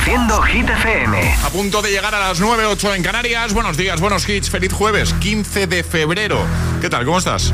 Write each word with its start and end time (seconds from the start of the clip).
Reproduciendo 0.00 0.40
Hit 0.42 0.68
FM. 0.68 1.34
A 1.44 1.50
punto 1.50 1.82
de 1.82 1.90
llegar 1.90 2.14
a 2.14 2.20
las 2.20 2.40
9.08 2.40 2.96
en 2.96 3.02
Canarias. 3.02 3.52
Buenos 3.52 3.76
días, 3.76 4.00
buenos 4.00 4.26
hits. 4.26 4.48
Feliz 4.48 4.72
jueves, 4.72 5.12
15 5.20 5.66
de 5.66 5.84
febrero. 5.84 6.40
¿Qué 6.80 6.88
tal? 6.88 7.04
¿Cómo 7.04 7.18
estás? 7.18 7.52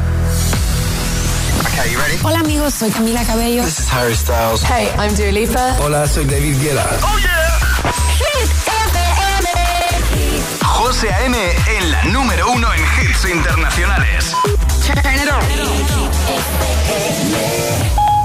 Hola 2.22 2.38
amigos, 2.40 2.74
soy 2.74 2.90
Camila 2.90 3.24
Cabello. 3.24 3.64
This 3.64 3.80
is 3.80 3.92
Harry 3.92 4.14
Styles. 4.14 4.62
Hey, 4.62 4.88
I'm 4.96 5.14
Dua 5.16 5.32
Lipa. 5.32 5.76
Hola, 5.80 6.06
soy 6.06 6.24
David 6.24 6.56
Guetta. 6.62 6.86
Oh 7.02 7.18
yeah. 7.18 7.58
Hit 8.16 8.50
FM. 8.68 9.48
José 10.62 11.12
A.M. 11.12 11.36
en 11.78 11.90
la 11.90 12.04
número 12.04 12.52
uno 12.52 12.68
en 12.72 12.80
hits 12.80 13.24
internacionales. 13.28 14.32
Turn 14.86 14.98
it 15.16 15.28
on. 15.32 15.42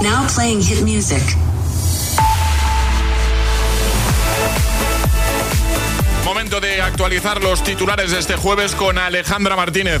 Now 0.02 0.26
playing 0.28 0.62
hit 0.62 0.82
music. 0.82 1.22
Momento 6.32 6.60
de 6.60 6.80
actualizar 6.80 7.42
los 7.42 7.62
titulares 7.62 8.10
de 8.10 8.18
este 8.18 8.36
jueves 8.36 8.74
con 8.74 8.96
Alejandra 8.96 9.54
Martínez. 9.54 10.00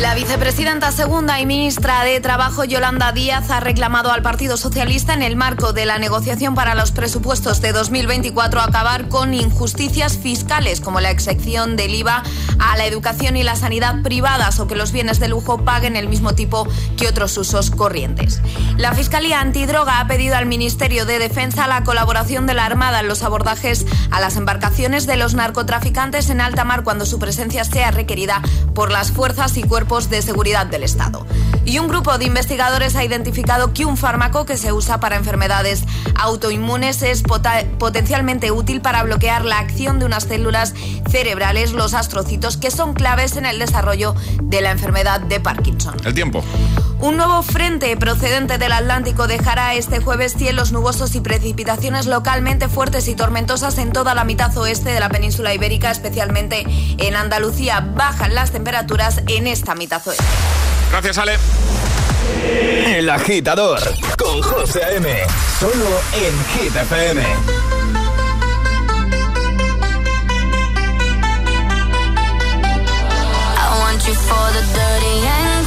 La 0.00 0.14
vicepresidenta 0.14 0.92
segunda 0.92 1.40
y 1.40 1.46
ministra 1.46 2.04
de 2.04 2.20
Trabajo, 2.20 2.62
Yolanda 2.62 3.10
Díaz, 3.10 3.50
ha 3.50 3.58
reclamado 3.58 4.12
al 4.12 4.22
Partido 4.22 4.56
Socialista 4.56 5.12
en 5.12 5.22
el 5.22 5.34
marco 5.34 5.72
de 5.72 5.86
la 5.86 5.98
negociación 5.98 6.54
para 6.54 6.76
los 6.76 6.92
presupuestos 6.92 7.60
de 7.60 7.72
2024 7.72 8.60
acabar 8.60 9.08
con 9.08 9.34
injusticias 9.34 10.16
fiscales 10.16 10.80
como 10.80 11.00
la 11.00 11.10
excepción 11.10 11.74
del 11.74 11.96
IVA 11.96 12.22
a 12.60 12.76
la 12.76 12.86
educación 12.86 13.36
y 13.36 13.42
la 13.42 13.56
sanidad 13.56 14.00
privadas 14.02 14.60
o 14.60 14.68
que 14.68 14.76
los 14.76 14.92
bienes 14.92 15.18
de 15.18 15.26
lujo 15.26 15.64
paguen 15.64 15.96
el 15.96 16.08
mismo 16.08 16.32
tipo 16.32 16.68
que 16.96 17.08
otros 17.08 17.36
usos 17.36 17.72
corrientes. 17.72 18.40
La 18.76 18.92
Fiscalía 18.92 19.40
Antidroga 19.40 19.98
ha 19.98 20.06
pedido 20.06 20.36
al 20.36 20.46
Ministerio 20.46 21.06
de 21.06 21.18
Defensa 21.18 21.66
la 21.66 21.82
colaboración 21.82 22.46
de 22.46 22.54
la 22.54 22.66
Armada 22.66 23.00
en 23.00 23.08
los 23.08 23.24
abordajes 23.24 23.84
a 24.12 24.20
las 24.20 24.36
embarcaciones 24.36 25.08
de 25.08 25.16
los 25.16 25.34
narcotraficantes 25.34 26.30
en 26.30 26.40
alta 26.40 26.62
mar 26.62 26.84
cuando 26.84 27.04
su 27.04 27.18
presencia 27.18 27.64
sea 27.64 27.90
requerida 27.90 28.42
por 28.74 28.92
las 28.92 29.10
fuerzas 29.10 29.56
y 29.56 29.64
cuerpos 29.64 29.87
de 29.88 30.20
seguridad 30.20 30.66
del 30.66 30.82
Estado. 30.82 31.26
Y 31.64 31.78
un 31.78 31.88
grupo 31.88 32.18
de 32.18 32.26
investigadores 32.26 32.94
ha 32.94 33.04
identificado 33.04 33.72
que 33.72 33.86
un 33.86 33.96
fármaco 33.96 34.44
que 34.44 34.58
se 34.58 34.70
usa 34.70 35.00
para 35.00 35.16
enfermedades 35.16 35.84
autoinmunes 36.14 37.02
es 37.02 37.22
potencialmente 37.22 38.50
útil 38.50 38.82
para 38.82 39.02
bloquear 39.02 39.46
la 39.46 39.58
acción 39.58 39.98
de 39.98 40.04
unas 40.04 40.24
células 40.24 40.74
cerebrales, 41.10 41.72
los 41.72 41.94
astrocitos, 41.94 42.58
que 42.58 42.70
son 42.70 42.92
claves 42.92 43.36
en 43.36 43.46
el 43.46 43.58
desarrollo 43.58 44.14
de 44.42 44.60
la 44.60 44.72
enfermedad 44.72 45.20
de 45.20 45.40
Parkinson. 45.40 45.96
El 46.04 46.12
tiempo. 46.12 46.44
Un 47.00 47.16
nuevo 47.16 47.42
frente 47.42 47.96
procedente 47.96 48.58
del 48.58 48.72
Atlántico 48.72 49.28
dejará 49.28 49.74
este 49.74 50.00
jueves 50.00 50.34
cielos 50.36 50.72
nubosos 50.72 51.14
y 51.14 51.20
precipitaciones 51.20 52.06
localmente 52.06 52.68
fuertes 52.68 53.06
y 53.06 53.14
tormentosas 53.14 53.78
en 53.78 53.92
toda 53.92 54.16
la 54.16 54.24
mitad 54.24 54.56
oeste 54.58 54.90
de 54.90 54.98
la 54.98 55.08
península 55.08 55.54
ibérica, 55.54 55.92
especialmente 55.92 56.66
en 56.98 57.14
Andalucía. 57.14 57.86
Bajan 57.94 58.34
las 58.34 58.50
temperaturas 58.50 59.22
en 59.28 59.46
esta 59.46 59.76
mitad 59.76 60.06
oeste. 60.08 60.24
Gracias, 60.90 61.18
Ale. 61.18 61.38
El 62.86 63.08
agitador 63.10 63.80
con 64.16 64.42
José 64.42 64.82
A.M. 64.84 65.08
Solo 65.60 66.00
en 66.14 66.34
Hit 66.46 66.74
FM. 66.74 67.22
I 73.56 73.78
want 73.80 74.04
you 74.04 74.14
for 74.14 74.52
the 74.52 74.62
dirty 74.74 75.26
and 75.26 75.57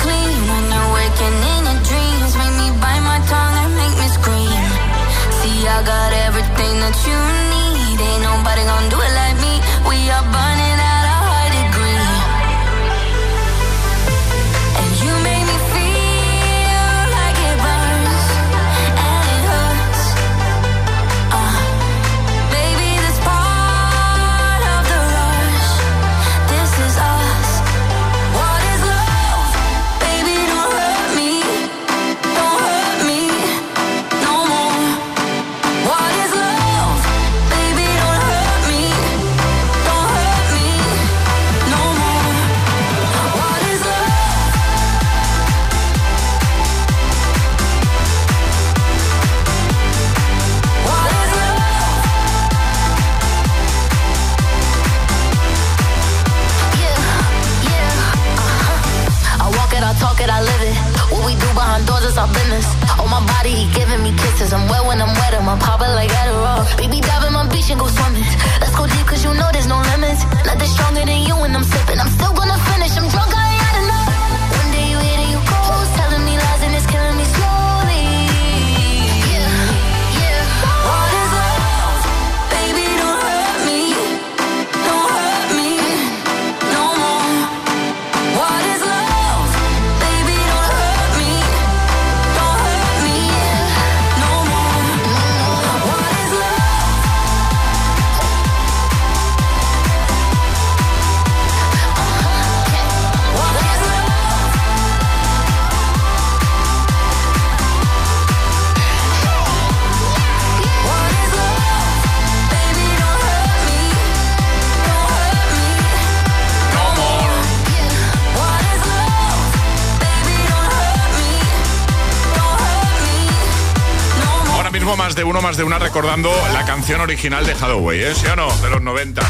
mismo 124.92 125.04
más 125.06 125.16
de 125.16 125.24
uno, 125.24 125.42
más 125.42 125.58
de 125.58 125.64
una 125.64 125.80
recordando 125.80 126.34
la 126.54 126.66
canción 126.66 127.00
original 127.02 127.46
de 127.46 127.54
Hathaway, 127.54 128.04
¿eh? 128.04 128.14
¿Sí 128.14 128.26
o 128.28 128.36
no? 128.36 128.52
De 128.58 128.70
los 128.70 128.82
90. 128.82 129.22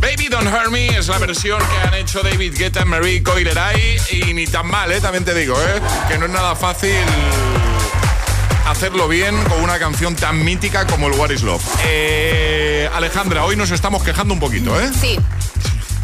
Baby 0.00 0.28
Don't 0.28 0.46
Hurt 0.46 0.70
Me 0.70 0.88
es 0.88 1.08
la 1.08 1.18
versión 1.18 1.58
que 1.58 1.88
han 1.88 1.94
hecho 1.94 2.22
David 2.22 2.54
Guetta, 2.56 2.84
Marie 2.84 3.22
Coileray 3.22 3.98
y 4.12 4.34
ni 4.34 4.46
tan 4.46 4.66
mal, 4.66 4.92
¿eh? 4.92 5.00
También 5.00 5.24
te 5.24 5.32
digo, 5.32 5.54
¿eh? 5.58 5.80
Que 6.08 6.18
no 6.18 6.26
es 6.26 6.32
nada 6.32 6.54
fácil 6.54 6.90
hacerlo 8.66 9.08
bien 9.08 9.42
con 9.44 9.62
una 9.62 9.78
canción 9.78 10.14
tan 10.16 10.44
mítica 10.44 10.86
como 10.86 11.06
el 11.06 11.14
What 11.14 11.30
is 11.30 11.42
Love. 11.42 11.62
Eh, 11.84 12.90
Alejandra, 12.92 13.44
hoy 13.44 13.56
nos 13.56 13.70
estamos 13.70 14.02
quejando 14.02 14.34
un 14.34 14.40
poquito, 14.40 14.78
¿eh? 14.78 14.90
Sí, 15.00 15.18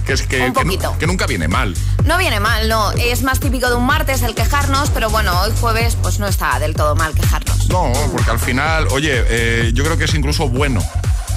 Que 0.06 0.14
es 0.14 0.22
que, 0.22 0.40
Un 0.43 0.52
que 0.52 0.64
nu- 0.64 0.70
poquito. 0.72 0.96
que 0.99 1.06
nunca 1.06 1.26
viene 1.26 1.46
mal. 1.49 1.75
no 2.04 2.19
viene 2.19 2.40
mal, 2.40 2.69
no. 2.69 2.90
Es 2.93 3.22
más 3.22 3.38
típico 3.40 3.69
de 3.69 3.76
un 3.76 3.87
martes 3.87 4.22
el 4.22 4.34
quejarnos, 4.34 4.90
pero 4.90 5.10
bueno, 5.10 5.32
hoy 5.43 5.52
jueves 5.60 5.96
pues 6.02 6.19
no 6.19 6.26
está 6.26 6.58
del 6.58 6.75
todo 6.75 6.94
mal 6.96 7.14
quejarnos. 7.14 7.69
No, 7.69 7.93
porque 8.10 8.31
al 8.31 8.38
final, 8.40 8.88
oye, 8.90 9.25
eh, 9.28 9.70
yo 9.75 9.84
creo 9.84 9.96
que 9.96 10.04
es 10.04 10.14
incluso 10.14 10.49
bueno. 10.49 10.82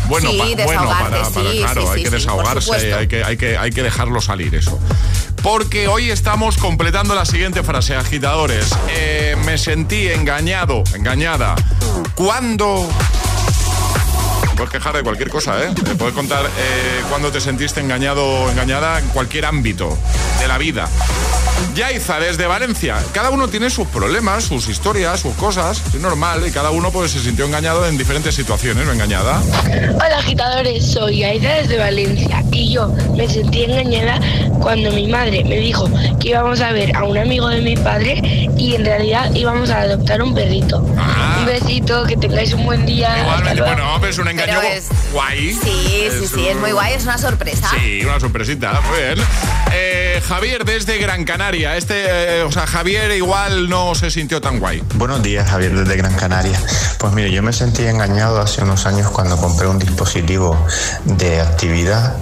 Bueno, 0.07 0.29
Sí, 0.29 0.37
pa- 0.55 0.63
bueno 0.65 0.87
para, 0.89 1.09
para- 1.09 1.25
sí, 1.25 1.57
claro, 1.59 1.81
sí, 1.81 1.87
hay 1.93 2.03
que 2.03 2.09
desahogarse, 2.11 2.93
hay 2.93 3.07
que, 3.07 3.23
hay, 3.23 3.37
que, 3.37 3.57
hay 3.57 3.71
que 3.71 3.81
dejarlo 3.83 4.21
salir 4.21 4.53
eso. 4.53 4.79
Porque 5.41 5.87
hoy 5.87 6.09
estamos 6.11 6.57
completando 6.57 7.13
la 7.15 7.25
siguiente 7.25 7.63
frase, 7.63 7.95
agitadores. 7.95 8.67
Eh, 8.89 9.35
me 9.45 9.57
sentí 9.59 10.07
engañado, 10.09 10.83
engañada. 10.95 11.55
¿Cuándo? 12.15 12.87
Puedes 14.55 14.71
quejar 14.71 14.95
de 14.95 15.03
cualquier 15.03 15.29
cosa, 15.29 15.61
¿eh? 15.63 15.69
Puedes 15.97 16.13
contar 16.13 16.45
eh, 16.45 17.01
cuándo 17.09 17.31
te 17.31 17.41
sentiste 17.41 17.81
engañado 17.81 18.25
o 18.25 18.49
engañada 18.49 18.99
en 18.99 19.07
cualquier 19.09 19.45
ámbito 19.45 19.97
de 20.39 20.47
la 20.47 20.57
vida. 20.57 20.87
Yaiza, 21.73 22.19
desde 22.19 22.47
Valencia. 22.47 22.97
Cada 23.13 23.31
uno 23.31 23.49
tiene 23.49 23.69
sus 23.69 23.87
problemas, 23.87 24.45
sus 24.45 24.69
historias, 24.69 25.19
sus 25.19 25.33
cosas. 25.35 25.81
Es 25.93 25.99
normal 25.99 26.43
y 26.47 26.51
cada 26.51 26.71
uno 26.71 26.89
pues, 26.91 27.11
se 27.11 27.19
sintió 27.19 27.45
engañado 27.45 27.85
en 27.85 27.97
diferentes 27.97 28.33
situaciones 28.33 28.87
o 28.87 28.93
engañada. 28.93 29.41
Hola 29.95 30.19
agitadores, 30.19 30.85
soy 30.85 31.19
Yaiza 31.19 31.49
desde 31.49 31.77
Valencia 31.77 32.43
y 32.51 32.71
yo 32.71 32.87
me 33.15 33.27
sentí 33.27 33.63
engañada 33.63 34.19
cuando 34.61 34.89
mi 34.91 35.07
madre 35.07 35.43
me 35.43 35.57
dijo 35.57 35.89
que 36.19 36.29
íbamos 36.29 36.61
a 36.61 36.71
ver 36.71 36.95
a 36.95 37.03
un 37.03 37.17
amigo 37.17 37.49
de 37.49 37.61
mi 37.61 37.75
padre 37.75 38.49
y 38.57 38.75
en 38.75 38.85
realidad 38.85 39.33
íbamos 39.33 39.69
a 39.69 39.81
adoptar 39.81 40.21
un 40.21 40.33
perrito. 40.33 40.85
Ah. 40.97 41.34
Un 41.45 41.51
besito, 41.51 42.03
que 42.05 42.17
tengáis 42.17 42.53
un 42.53 42.65
buen 42.65 42.85
día. 42.85 43.19
Igualmente, 43.21 43.61
bueno, 43.61 43.83
pero 43.99 44.11
es 44.11 44.17
un 44.17 44.27
engaño 44.27 44.61
es- 44.63 44.87
guay. 45.13 45.53
Sí, 45.53 46.07
sí, 46.09 46.27
sí, 46.33 46.47
es 46.47 46.57
muy 46.57 46.71
guay, 46.71 46.93
es 46.93 47.03
una 47.03 47.17
sorpresa. 47.19 47.69
Sí, 47.79 48.03
una 48.03 48.19
sorpresita, 48.19 48.81
muy 48.81 48.97
bien. 48.97 49.27
Eh, 49.71 50.21
Javier 50.27 50.65
desde 50.65 50.97
Gran 50.97 51.23
Canaria. 51.23 51.77
Este, 51.77 52.39
eh, 52.39 52.43
o 52.43 52.51
sea, 52.51 52.65
Javier 52.65 53.11
igual 53.11 53.69
no 53.69 53.93
se 53.93 54.09
sintió 54.09 54.41
tan 54.41 54.59
guay. 54.59 54.81
Buenos 54.95 55.21
días, 55.21 55.47
Javier 55.49 55.75
desde 55.75 55.95
Gran 55.97 56.15
Canaria. 56.15 56.59
Pues 56.97 57.13
mire, 57.13 57.31
yo 57.31 57.43
me 57.43 57.53
sentí 57.53 57.83
engañado 57.83 58.41
hace 58.41 58.63
unos 58.63 58.85
años 58.87 59.11
cuando 59.11 59.37
compré 59.37 59.67
un 59.67 59.77
dispositivo 59.77 60.57
de 61.03 61.41
actividad 61.41 62.15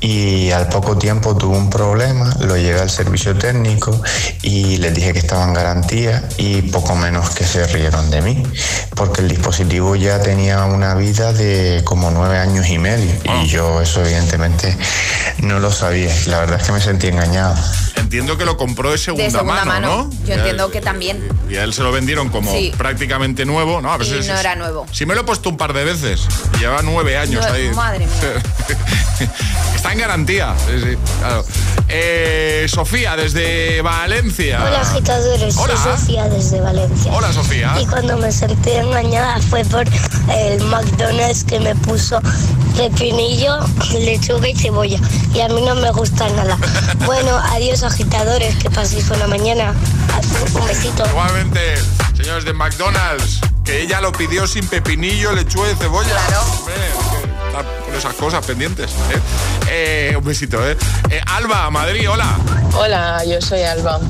y 0.00 0.50
al 0.52 0.68
poco 0.68 0.96
tiempo 0.96 1.36
tuve 1.36 1.56
un 1.56 1.68
problema, 1.68 2.34
lo 2.40 2.56
llevé 2.56 2.80
al 2.80 2.90
servicio 2.90 3.36
técnico 3.36 4.00
y 4.42 4.78
les 4.78 4.94
dije 4.94 5.12
que 5.12 5.18
estaba 5.18 5.44
en 5.44 5.52
garantía 5.54 6.22
y 6.38 6.62
poco 6.62 6.94
menos 6.96 7.30
que 7.30 7.44
se 7.44 7.66
rieron 7.66 8.08
de 8.10 8.22
mí, 8.22 8.42
porque 8.94 9.22
el 9.22 9.28
dispositivo 9.28 9.96
ya 9.96 10.20
tenía 10.20 10.64
una 10.64 10.94
vida 10.94 11.32
de 11.32 11.82
como 11.84 12.10
nueve 12.10 12.38
años 12.38 12.68
y 12.68 12.78
medio 12.78 13.12
y 13.42 13.46
yo 13.46 13.80
eso 13.80 14.04
evidentemente 14.04 14.76
no 15.38 15.58
lo 15.58 15.70
sabía. 15.72 16.14
La 16.26 16.40
verdad 16.40 16.60
es 16.60 16.66
que 16.66 16.72
me 16.72 16.80
sentí 16.80 17.08
engañado. 17.08 17.54
Entiendo 18.00 18.36
que 18.36 18.44
lo 18.44 18.56
compró 18.56 18.90
de 18.90 18.98
segunda, 18.98 19.24
De 19.24 19.30
segunda 19.30 19.64
mano. 19.64 19.88
¿no? 20.08 20.10
Yo 20.22 20.26
Ya- 20.26 20.34
entiendo 20.36 20.70
que 20.70 20.80
también. 20.80 21.28
Y 21.48 21.56
a 21.56 21.64
él 21.64 21.72
se 21.72 21.82
lo 21.82 21.92
vendieron 21.92 22.28
como 22.30 22.50
Sí. 22.52 22.72
prácticamente 22.76 23.44
nuevo. 23.44 23.80
No, 23.80 23.92
a 23.92 23.98
veces 23.98 24.24
Y 24.26 24.28
no 24.28 24.36
era 24.38 24.56
nuevo. 24.56 24.86
Si 24.92 25.06
me 25.06 25.14
lo 25.14 25.20
he 25.20 25.24
puesto 25.24 25.48
un 25.50 25.56
par 25.56 25.72
de 25.72 25.84
veces. 25.84 26.22
Lleva 26.58 26.80
nueve 26.82 27.16
años 27.16 27.44
ahí. 27.46 27.68
madre 27.74 28.06
mía. 28.06 28.42
Está 29.74 29.92
en 29.92 29.98
garantía. 29.98 30.54
Sí, 30.66 30.80
sí, 30.82 30.96
claro. 31.20 31.44
Eh, 31.88 32.66
Sofía, 32.68 33.16
desde 33.16 33.82
Valencia. 33.82 34.62
Hola 34.64 34.80
agitadores, 34.82 35.56
Hola. 35.56 35.76
soy 35.76 35.92
Sofía 35.98 36.24
desde 36.28 36.60
Valencia. 36.60 37.12
Hola, 37.12 37.32
Sofía. 37.32 37.74
Y 37.80 37.86
cuando 37.86 38.16
me 38.16 38.30
sentí 38.30 38.70
engañada 38.70 39.38
fue 39.48 39.64
por 39.64 39.84
el 40.32 40.62
McDonald's 40.64 41.44
que 41.44 41.58
me 41.58 41.74
puso 41.74 42.20
pepinillo, 42.76 43.58
lechuga 43.98 44.48
y 44.48 44.54
cebolla. 44.56 44.98
Y 45.34 45.40
a 45.40 45.48
mí 45.48 45.60
no 45.62 45.74
me 45.74 45.90
gusta 45.92 46.28
nada. 46.30 46.56
Bueno, 47.06 47.36
adiós 47.52 47.82
agitadores, 47.90 48.54
que 48.56 48.70
paséis 48.70 49.08
buena 49.08 49.26
mañana. 49.26 49.74
Un 50.54 50.66
besito. 50.66 51.04
Igualmente, 51.06 51.74
señores 52.16 52.44
de 52.44 52.52
McDonald's, 52.52 53.40
que 53.64 53.82
ella 53.82 54.00
lo 54.00 54.12
pidió 54.12 54.46
sin 54.46 54.66
pepinillo, 54.66 55.32
lechuga 55.32 55.72
y 55.72 55.74
cebolla. 55.74 56.08
Claro. 56.08 56.42
Hombre, 56.58 56.74
que 56.74 57.46
está 57.46 57.84
con 57.84 57.94
esas 57.96 58.14
cosas 58.14 58.46
pendientes. 58.46 58.90
¿eh? 58.90 60.10
Eh, 60.12 60.16
un 60.16 60.24
besito, 60.24 60.66
¿eh? 60.68 60.76
Eh, 61.10 61.20
Alba, 61.26 61.68
Madrid, 61.70 62.08
hola. 62.08 62.38
Hola, 62.74 63.24
yo 63.24 63.40
soy 63.40 63.62
Alba 63.62 64.00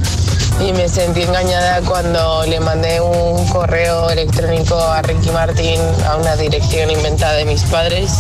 y 0.60 0.72
me 0.72 0.88
sentí 0.88 1.22
engañada 1.22 1.80
cuando 1.80 2.44
le 2.46 2.60
mandé 2.60 3.00
un 3.00 3.48
correo 3.48 4.10
electrónico 4.10 4.78
a 4.78 5.00
Ricky 5.00 5.30
Martin 5.30 5.80
a 6.06 6.16
una 6.16 6.36
dirección 6.36 6.90
inventada 6.90 7.34
de 7.34 7.46
mis 7.46 7.62
padres 7.62 8.12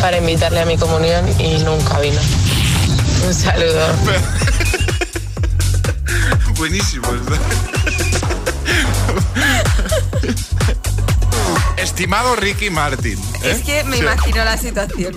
para 0.00 0.18
invitarle 0.18 0.60
a 0.60 0.66
mi 0.66 0.76
comunión 0.76 1.26
y 1.40 1.58
nunca 1.58 1.98
vino. 2.00 2.20
Un 3.26 3.34
saludo. 3.34 3.86
Buenísimo. 6.58 7.06
Estimado 11.76 12.34
Ricky 12.36 12.70
Martin. 12.70 13.18
¿eh? 13.42 13.50
Es 13.52 13.62
que 13.62 13.84
me 13.84 13.96
Sí. 13.96 14.02
imagino 14.02 14.44
la 14.44 14.56
situación. 14.58 15.14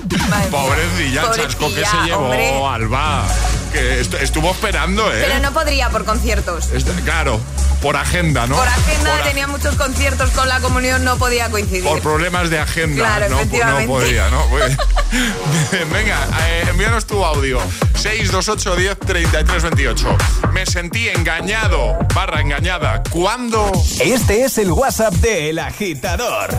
Pobrecilla, 0.51 1.23
el 1.23 1.31
chasco 1.35 1.73
que 1.73 1.83
se 1.85 1.97
llevó 2.05 2.25
hombre. 2.25 2.63
Alba. 2.65 3.25
Que 3.73 4.01
est- 4.01 4.13
estuvo 4.15 4.51
esperando, 4.51 5.11
¿eh? 5.11 5.23
Pero 5.27 5.39
no 5.39 5.51
podría 5.53 5.89
por 5.89 6.05
conciertos. 6.05 6.69
Está- 6.71 6.93
claro, 7.03 7.39
por 7.81 7.97
agenda, 7.97 8.45
¿no? 8.47 8.55
Por 8.55 8.67
agenda 8.67 9.11
Por 9.11 9.21
a- 9.21 9.23
tenía 9.23 9.47
muchos 9.47 9.75
conciertos 9.75 10.29
con 10.31 10.47
la 10.47 10.59
comunión, 10.59 11.03
no 11.03 11.17
podía 11.17 11.49
coincidir. 11.49 11.83
Por 11.83 11.99
problemas 12.01 12.49
de 12.49 12.59
agenda. 12.59 13.03
Claro, 13.03 13.29
no, 13.29 13.39
efectivamente. 13.39 13.87
no 13.87 13.93
podía, 13.93 14.29
¿no? 14.29 14.45
Pues- 14.49 14.77
Venga, 15.91 16.17
eh, 16.47 16.65
envíanos 16.69 17.05
tu 17.05 17.23
audio. 17.25 17.59
628 17.95 18.75
10 18.75 18.99
33 18.99 19.63
28. 19.63 20.17
Me 20.53 20.65
sentí 20.65 21.09
engañado, 21.09 21.97
barra 22.15 22.41
engañada. 22.41 23.03
¿Cuándo? 23.09 23.71
Este 23.99 24.43
es 24.45 24.57
el 24.57 24.71
WhatsApp 24.71 25.13
de 25.15 25.49
El 25.49 25.59
Agitador. 25.59 26.49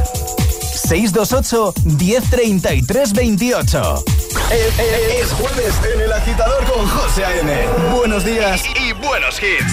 628 0.60 1.74
1033 1.84 3.12
28. 3.12 4.04
Es, 4.50 4.78
es- 4.78 5.24
es 5.24 5.32
jueves 5.32 5.74
en 5.94 6.00
El 6.02 6.12
Agitador 6.12 6.64
con 6.64 6.86
José 6.88 7.24
A.M. 7.24 7.66
Buenos 7.96 8.24
días 8.24 8.62
y 8.78 8.92
buenos 8.92 9.36
hits. 9.42 9.72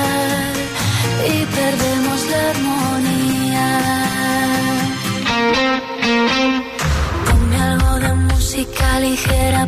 ligera 9.11 9.67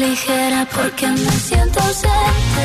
Ligera 0.00 0.66
porque 0.74 1.06
me 1.06 1.30
siento 1.32 1.78
ausente. 1.80 2.59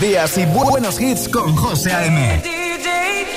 Buenos 0.00 0.34
días 0.34 0.38
y 0.38 0.46
bu- 0.50 0.70
buenos 0.70 0.98
hits 0.98 1.28
con 1.28 1.54
José 1.54 1.92
A.M. 1.92 2.42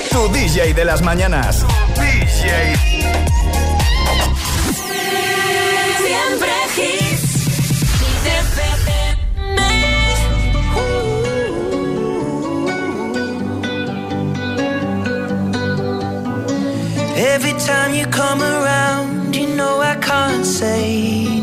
Tu 0.09 0.27
DJ 0.31 0.73
de 0.73 0.85
las 0.85 1.01
mañanas. 1.01 1.65
DJ. 1.97 2.77
Siempre 5.97 6.51
hits. 6.77 8.33
Every 17.15 17.53
time 17.59 17.93
you 17.93 18.05
come 18.07 18.41
around, 18.41 19.35
you 19.35 19.47
know 19.55 19.79
I 19.81 19.95
can't 19.95 20.45
say 20.45 21.42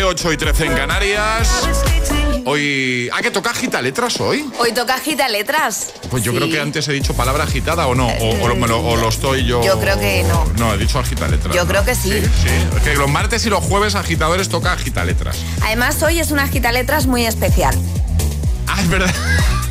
9 0.00 0.12
y 0.12 0.14
13, 0.14 0.28
8 0.28 0.32
y 0.32 0.36
13 0.36 0.66
en 0.66 0.74
Canarias. 0.74 1.48
Hoy. 2.44 3.10
¿A 3.12 3.20
que 3.20 3.30
toca 3.30 3.50
agita 3.50 3.82
letras 3.82 4.20
hoy? 4.20 4.48
Hoy 4.58 4.72
toca 4.72 4.94
agita 4.94 5.28
letras. 5.28 5.88
Pues 6.10 6.22
yo 6.22 6.32
Sí. 6.32 6.38
creo 6.38 6.50
que 6.50 6.60
antes 6.60 6.88
he 6.88 6.92
dicho 6.92 7.14
palabra 7.14 7.44
agitada 7.44 7.86
o 7.88 7.94
no. 7.94 8.06
O, 8.08 8.42
o 8.44 8.48
lo, 8.48 8.56
me 8.56 8.66
lo- 8.68 8.80
o 8.80 8.96
lo 8.96 9.08
estoy 9.08 9.44
yo. 9.44 9.62
Yo 9.62 9.78
creo 9.80 9.98
que 9.98 10.22
no. 10.24 10.46
No, 10.56 10.72
he 10.74 10.78
dicho 10.78 10.98
agita 10.98 11.28
letras. 11.28 11.54
Yo 11.54 11.62
¿no? 11.64 11.68
creo 11.68 11.84
que 11.84 11.94
sí. 11.94 12.10
Sí, 12.12 12.22
sí. 12.42 12.48
Es 12.76 12.82
que 12.82 12.94
los 12.94 13.10
martes 13.10 13.44
y 13.44 13.50
los 13.50 13.62
jueves 13.62 13.94
agitadores 13.96 14.48
toca 14.48 14.72
agita 14.72 15.04
letras. 15.04 15.36
Además, 15.62 16.02
hoy 16.02 16.20
es 16.20 16.30
una 16.30 16.44
agita 16.44 16.72
letras 16.72 17.06
muy 17.06 17.26
especial. 17.26 17.74
Ah, 18.66 18.80
es 18.80 18.88
verdad. 18.88 19.12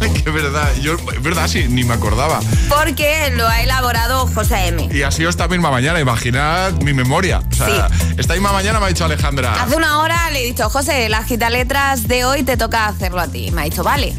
que 0.14 0.30
es 0.30 0.34
verdad. 0.34 0.70
Yo, 0.82 0.94
es 0.94 1.22
verdad, 1.22 1.48
sí, 1.48 1.66
ni 1.70 1.84
me 1.84 1.94
acordaba. 1.94 2.40
Porque 2.70 3.32
lo 3.36 3.48
ha 3.48 3.62
elaborado 3.62 4.28
José 4.28 4.68
M. 4.68 4.90
Y 4.92 5.04
ha 5.04 5.12
sido 5.12 5.30
esta 5.30 5.48
misma 5.48 5.72
mañana, 5.72 6.00
imaginad 6.00 6.74
mi 6.82 6.94
memoria. 6.94 7.42
O 7.52 7.56
sea, 7.56 7.90
esta 8.18 8.34
misma 8.34 8.52
mañana 8.52 8.80
me 8.80 8.86
ha 8.86 8.90
dicho 8.90 9.06
Alejandra. 9.06 9.62
Hace 9.62 9.76
una 9.76 10.00
hora 10.00 10.30
le 10.32 10.42
he 10.42 10.46
dicho, 10.46 10.70
José, 10.70 11.10
la 11.10 11.20
agita 11.20 11.50
letras 11.50 12.08
de 12.08 12.26
hoy 12.26 12.44
te 12.44 12.58
toca 12.58 12.88
hacerlo 12.88 13.20
a 13.20 13.28
ti. 13.28 13.52
Me 13.52 13.62
ha 13.62 13.66
dicho, 13.66 13.84
vale. 13.84 14.14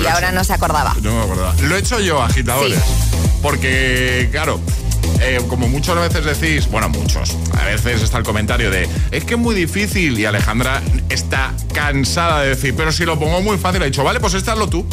Y 0.00 0.06
ahora 0.06 0.32
no 0.32 0.44
se 0.44 0.52
acordaba. 0.52 0.94
No 1.02 1.12
me 1.12 1.22
acordaba. 1.22 1.54
Lo 1.62 1.76
he 1.76 1.78
hecho 1.78 1.98
yo, 2.00 2.22
agitadores. 2.22 2.78
Porque, 3.42 4.28
claro, 4.30 4.60
eh, 5.20 5.40
como 5.48 5.68
muchas 5.68 5.96
veces 5.96 6.24
decís, 6.24 6.70
bueno, 6.70 6.88
muchos, 6.88 7.36
a 7.58 7.64
veces 7.64 8.02
está 8.02 8.18
el 8.18 8.24
comentario 8.24 8.70
de, 8.70 8.88
es 9.10 9.24
que 9.24 9.34
es 9.34 9.40
muy 9.40 9.54
difícil 9.54 10.18
y 10.18 10.24
Alejandra 10.24 10.82
está 11.08 11.52
cansada 11.72 12.42
de 12.42 12.50
decir, 12.50 12.74
pero 12.76 12.92
si 12.92 13.04
lo 13.04 13.18
pongo 13.18 13.40
muy 13.40 13.58
fácil, 13.58 13.82
ha 13.82 13.86
dicho, 13.86 14.04
vale, 14.04 14.20
pues 14.20 14.34
esta 14.34 14.54
lo 14.54 14.68
tú. 14.68 14.84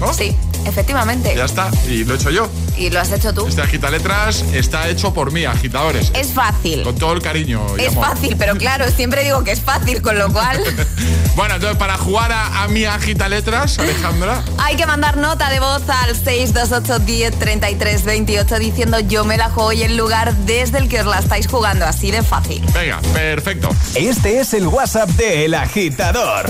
¿No? 0.00 0.12
Sí, 0.14 0.34
efectivamente. 0.66 1.34
Ya 1.36 1.44
está, 1.44 1.70
y 1.88 2.04
lo 2.04 2.14
he 2.14 2.16
hecho 2.16 2.30
yo. 2.30 2.48
Y 2.76 2.90
lo 2.90 3.00
has 3.00 3.12
hecho 3.12 3.32
tú. 3.34 3.46
Este 3.46 3.62
agita 3.62 3.90
letras 3.90 4.44
está 4.52 4.88
hecho 4.88 5.12
por 5.12 5.32
mí, 5.32 5.44
agitadores. 5.44 6.10
Es 6.14 6.32
fácil. 6.32 6.82
Con 6.82 6.96
todo 6.96 7.12
el 7.12 7.22
cariño. 7.22 7.60
es 7.76 7.94
fácil, 7.94 8.36
pero 8.38 8.56
claro, 8.56 8.90
siempre 8.90 9.24
digo 9.24 9.44
que 9.44 9.52
es 9.52 9.60
fácil, 9.60 10.00
con 10.02 10.18
lo 10.18 10.32
cual. 10.32 10.62
bueno, 11.36 11.56
entonces 11.56 11.76
para 11.76 11.98
jugar 11.98 12.32
a, 12.32 12.66
mi 12.68 12.84
agita 12.84 13.28
letras, 13.28 13.78
Alejandra. 13.78 14.42
Hay 14.58 14.76
que 14.76 14.86
mandar 14.86 15.16
nota 15.16 15.50
de 15.50 15.60
voz 15.60 15.82
al 15.88 16.14
628 16.14 16.98
10 17.00 17.38
33 17.38 18.04
28 18.04 18.58
diciendo 18.58 19.00
yo 19.00 19.24
me 19.24 19.36
la 19.36 19.50
juego 19.50 19.72
y 19.72 19.82
el 19.82 19.96
lugar 19.96 20.34
desde 20.36 20.78
el 20.78 20.88
que 20.88 21.00
os 21.00 21.06
la 21.06 21.18
estáis 21.18 21.46
jugando, 21.48 21.84
así 21.84 22.10
de 22.10 22.22
fácil. 22.22 22.64
Venga, 22.72 23.00
perfecto. 23.12 23.70
Este 23.94 24.40
es 24.40 24.54
el 24.54 24.66
WhatsApp 24.66 25.10
de 25.10 25.44
El 25.44 25.54
Agitador. 25.54 26.46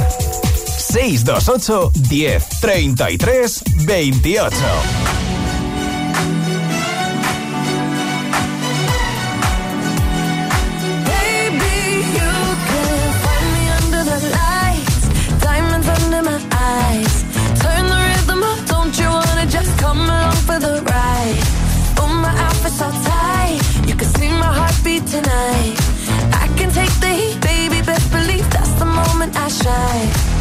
628 0.90 1.90
10 2.09 2.40
33 2.61 3.62
28. 3.87 5.00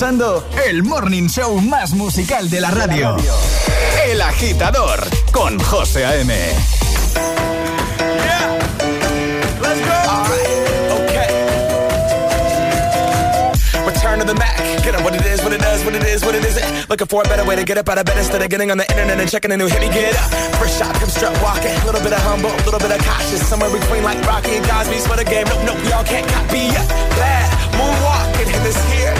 escuchando 0.00 0.48
el 0.66 0.82
morning 0.82 1.28
show 1.28 1.60
más 1.60 1.92
musical 1.92 2.48
de 2.48 2.58
la 2.62 2.70
radio. 2.70 3.18
El 4.06 4.22
agitador 4.22 4.98
con 5.30 5.58
José 5.58 6.06
A.M. 6.06 6.34
Return 13.84 14.20
to 14.20 14.24
the 14.24 14.34
Mac. 14.36 14.56
Get 14.82 14.94
up 14.94 15.04
what 15.04 15.14
it 15.14 15.26
is, 15.26 15.42
what 15.42 15.52
it 15.52 15.60
does, 15.60 15.84
what 15.84 15.94
it 15.94 16.02
is, 16.04 16.24
what 16.24 16.34
it 16.34 16.46
isn't. 16.46 16.88
Looking 16.88 17.06
for 17.06 17.20
a 17.20 17.28
better 17.28 17.44
way 17.44 17.56
to 17.56 17.64
get 17.64 17.76
up 17.76 17.86
out 17.90 17.98
of 17.98 18.06
bed 18.06 18.16
instead 18.16 18.40
of 18.40 18.48
getting 18.48 18.70
on 18.70 18.78
the 18.78 18.88
internet 18.88 19.20
and 19.20 19.30
checking 19.30 19.52
a 19.52 19.56
new 19.58 19.66
hit. 19.66 19.80
Me 19.80 19.90
get 19.92 20.16
up. 20.16 20.30
First 20.56 20.78
shot, 20.78 20.94
come 20.94 21.10
strut 21.10 21.36
walking. 21.42 21.76
A 21.76 21.84
little 21.84 22.00
bit 22.00 22.14
of 22.14 22.22
humble, 22.22 22.48
a 22.48 22.64
little 22.64 22.80
bit 22.80 22.90
of 22.90 23.04
cautious. 23.04 23.46
Somewhere 23.46 23.70
between 23.70 24.02
like 24.02 24.24
Rocky 24.24 24.56
and 24.56 24.64
Cosby's 24.64 25.06
for 25.06 25.16
the 25.16 25.24
game. 25.24 25.44
Nope, 25.44 25.60
nope, 25.66 25.84
y'all 25.90 26.04
can't 26.04 26.26
copy 26.26 26.72
yet. 26.72 26.88
Glad 26.88 27.60
moonwalking, 27.76 28.48
and 28.48 28.64
this 28.64 28.80
here 28.90 29.09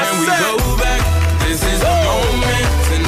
Can 0.00 0.20
we 0.20 0.26
go 0.26 0.76
back? 0.78 1.00
This 1.44 1.62
is 1.62 1.80
the 1.80 1.94
moment. 2.08 2.99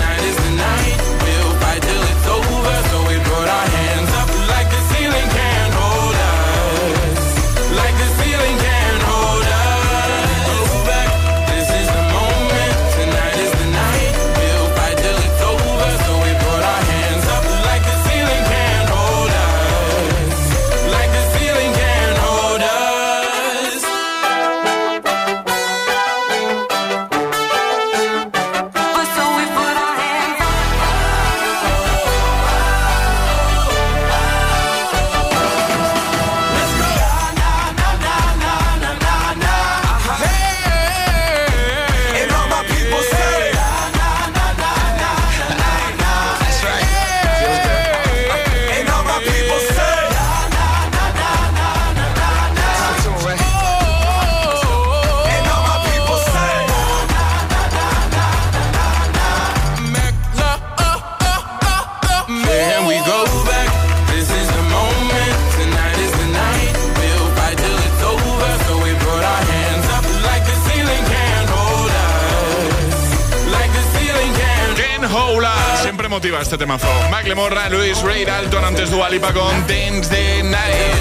Motiva 76.33 76.43
este 76.43 76.57
temazo. 76.57 76.87
Macklemore, 77.11 77.69
Luis 77.69 78.01
Ray 78.01 78.25
Dalton, 78.25 78.65
antes 78.65 78.91
Dualipa 78.91 79.35
con 79.35 79.51
Dance 79.67 80.09
the 80.09 80.43
Night. 80.43 80.95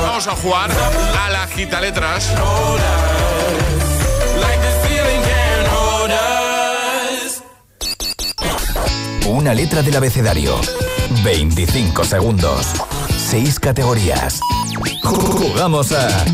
Vamos 0.00 0.28
a 0.28 0.36
jugar 0.36 0.70
a 1.18 1.30
la 1.30 1.46
gita 1.48 1.80
letras. 1.80 2.32
Una 9.26 9.52
letra 9.54 9.82
del 9.82 9.96
abecedario. 9.96 10.60
25 11.24 12.04
segundos. 12.04 12.66
6 13.28 13.58
categorías. 13.58 14.38
Jugamos 15.02 15.90
a. 15.90 16.24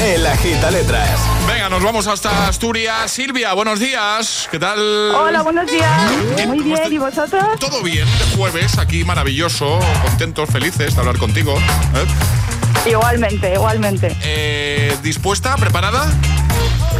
El 0.00 0.24
Agita 0.24 0.70
Letras. 0.70 1.37
Venga, 1.48 1.68
nos 1.70 1.82
vamos 1.82 2.06
hasta 2.06 2.46
Asturias. 2.48 3.10
Silvia, 3.10 3.52
buenos 3.54 3.80
días. 3.80 4.48
¿Qué 4.50 4.58
tal? 4.58 4.78
Hola, 5.14 5.42
buenos 5.42 5.70
días. 5.70 6.02
Muy 6.46 6.58
¿Cómo 6.58 6.74
bien, 6.74 6.92
¿y 6.92 6.98
vosotros? 6.98 7.44
Todo 7.58 7.82
bien, 7.82 8.06
de 8.06 8.36
jueves, 8.36 8.78
aquí 8.78 9.04
maravilloso, 9.04 9.78
contentos, 10.02 10.48
felices 10.50 10.94
de 10.94 11.00
hablar 11.00 11.16
contigo. 11.18 11.56
¿eh? 11.56 12.88
Igualmente, 12.90 13.54
igualmente. 13.54 14.16
Eh, 14.22 14.96
¿Dispuesta? 15.02 15.56
¿Preparada? 15.56 16.06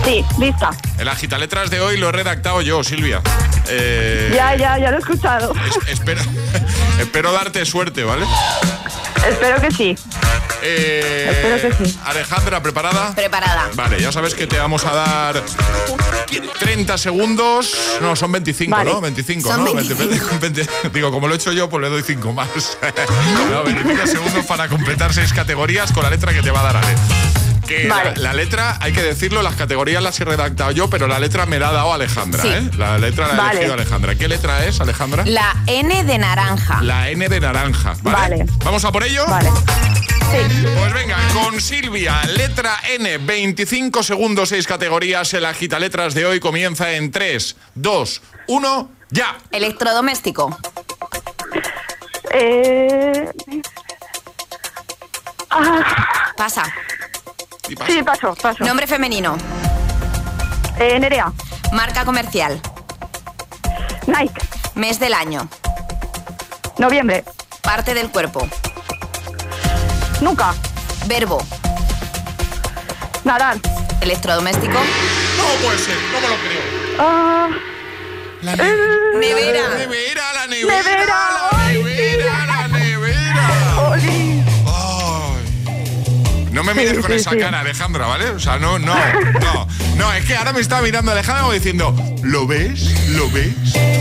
Sí, 0.04 0.24
lista. 0.38 0.70
El 0.98 1.08
agita 1.08 1.38
letras 1.38 1.70
de 1.70 1.80
hoy 1.80 1.96
lo 1.98 2.08
he 2.08 2.12
redactado 2.12 2.62
yo, 2.62 2.82
Silvia. 2.82 3.20
Eh, 3.68 4.32
Ya, 4.34 4.56
ya, 4.56 4.78
ya 4.78 4.90
lo 4.90 4.96
he 4.96 5.00
escuchado. 5.00 5.52
es- 5.66 5.88
espero, 5.92 6.22
espero 7.00 7.32
darte 7.32 7.64
suerte, 7.66 8.02
¿vale? 8.04 8.26
Espero 9.28 9.61
que 9.61 9.70
sí. 9.70 9.96
Eh, 10.62 11.29
Espero 11.31 11.79
que 11.79 11.87
sí. 11.87 11.99
Alejandra, 12.05 12.62
¿preparada? 12.62 13.14
Preparada. 13.14 13.71
Vale, 13.75 14.01
ya 14.01 14.12
sabes 14.12 14.35
que 14.35 14.47
te 14.47 14.59
vamos 14.59 14.85
a 14.85 14.92
dar 14.92 15.42
30 16.59 16.99
segundos. 16.99 17.77
No, 18.01 18.16
son 18.16 18.33
25, 18.33 18.71
Vale. 18.71 18.92
¿no? 18.92 19.01
25, 19.01 19.49
Son 19.49 19.64
¿no? 19.64 19.75
25. 19.75 20.38
20, 20.40 20.68
digo, 20.92 21.11
como 21.11 21.29
lo 21.29 21.35
he 21.35 21.37
hecho 21.37 21.53
yo, 21.53 21.68
pues 21.68 21.83
le 21.83 21.88
doy 21.88 22.03
5 22.03 22.33
más. 22.33 22.49
no, 23.51 23.62
25 23.64 24.07
segundos 24.07 24.47
para 24.47 24.68
completar 24.68 25.12
6 25.12 25.33
categorías 25.33 25.92
con 25.92 26.03
la 26.03 26.11
letra 26.11 26.33
que 26.33 26.42
te 26.42 26.51
va 26.51 26.61
a 26.61 26.73
dar 26.73 26.77
Ale. 26.79 26.94
Que 27.68 27.85
la- 27.85 27.94
Vale. 27.96 28.12
la, 28.16 28.33
letra, 28.33 28.78
hay 28.81 28.92
que 28.92 29.02
decirlo, 29.02 29.42
las 29.42 29.54
categorías 29.54 30.02
las 30.02 30.18
he 30.20 30.24
redactado 30.24 30.70
yo, 30.70 30.88
pero 30.88 31.07
la 31.07 31.18
letra 31.18 31.44
me 31.46 31.59
la 31.59 31.68
ha 31.68 31.72
dado 31.72 31.92
Alejandra, 31.92 32.42
Sí. 32.42 32.48
¿eh? 32.48 32.70
La 32.78 32.96
letra 32.98 33.28
la 33.28 33.35
ha 33.35 33.37
Vale. 33.37 33.50
elegido 33.59 33.74
Alejandra. 33.74 34.14
¿Qué 34.14 34.26
letra 34.28 34.64
es, 34.64 34.81
Alejandra? 34.81 35.24
La 35.26 35.54
N 35.66 36.02
de 36.04 36.18
naranja. 36.18 36.81
La 36.83 37.11
N 37.11 37.28
de 37.28 37.40
naranja, 37.40 37.94
¿vale? 38.02 38.37
Vale. 38.38 38.46
¿Vamos 38.64 38.85
a 38.85 38.90
por 38.92 39.04
ello? 39.04 39.26
Vale. 39.28 39.50
Pues 40.31 40.92
venga, 40.94 41.16
con 41.33 41.59
Silvia, 41.61 42.22
letra 42.37 42.78
N, 42.98 43.18
25 43.18 44.02
segundos, 44.02 44.50
6 44.50 44.66
categorías. 44.66 45.33
El 45.35 45.44
agita 45.46 45.78
letras 45.78 46.12
de 46.14 46.26
hoy 46.26 46.38
comienza 46.40 46.92
en 46.92 47.11
3, 47.11 47.57
2, 47.74 48.22
1, 48.46 48.90
ya. 49.11 49.37
Electrodoméstico. 49.50 50.57
Eh... 52.33 53.31
Ah, 55.50 56.33
Pasa. 56.37 56.62
Sí, 57.87 58.02
paso, 58.02 58.35
paso. 58.40 58.64
Nombre 58.64 58.87
femenino. 58.87 59.37
Eh, 60.78 60.98
Nerea. 60.98 61.33
Marca 61.72 62.04
comercial. 62.04 62.61
Nike. 64.07 64.40
Mes 64.74 64.98
del 65.00 65.12
año. 65.14 65.48
Noviembre. 66.78 67.24
Parte 67.62 67.94
del 67.94 68.11
cuerpo. 68.11 68.46
Nunca. 70.20 70.54
Verbo. 71.07 71.42
Nadar. 73.24 73.57
Electrodoméstico. 74.00 74.72
No 74.72 75.44
puede 75.64 75.78
ser, 75.78 75.96
no 76.12 76.20
me 76.20 76.28
lo 76.28 76.35
creo. 76.37 76.62
Ah, 77.00 77.48
La 78.42 78.57
Nevera. 78.57 78.74
nevera, 79.18 79.68
la 79.68 79.76
nevera. 79.76 79.83
nevera. 79.83 80.33
La 80.35 80.46
nevera, 80.46 81.31
No 86.59 86.64
me 86.64 86.75
mires 86.75 86.97
Sí, 86.97 87.01
con 87.03 87.11
sí, 87.12 87.16
esa 87.18 87.31
sí. 87.31 87.38
cara, 87.38 87.61
Alejandra, 87.61 88.07
¿vale? 88.09 88.31
O 88.31 88.40
sea, 88.40 88.59
no, 88.59 88.81
no, 88.81 88.92
no. 89.40 89.68
No, 89.97 90.12
es 90.12 90.25
que 90.25 90.35
ahora 90.37 90.53
me 90.53 90.59
está 90.61 90.81
mirando 90.83 91.12
Alejandra 91.12 91.42
como 91.42 91.53
diciendo, 91.53 91.94
¿lo 92.25 92.49
ves? 92.49 93.09
¿Lo 93.11 93.31
ves? 93.31 93.55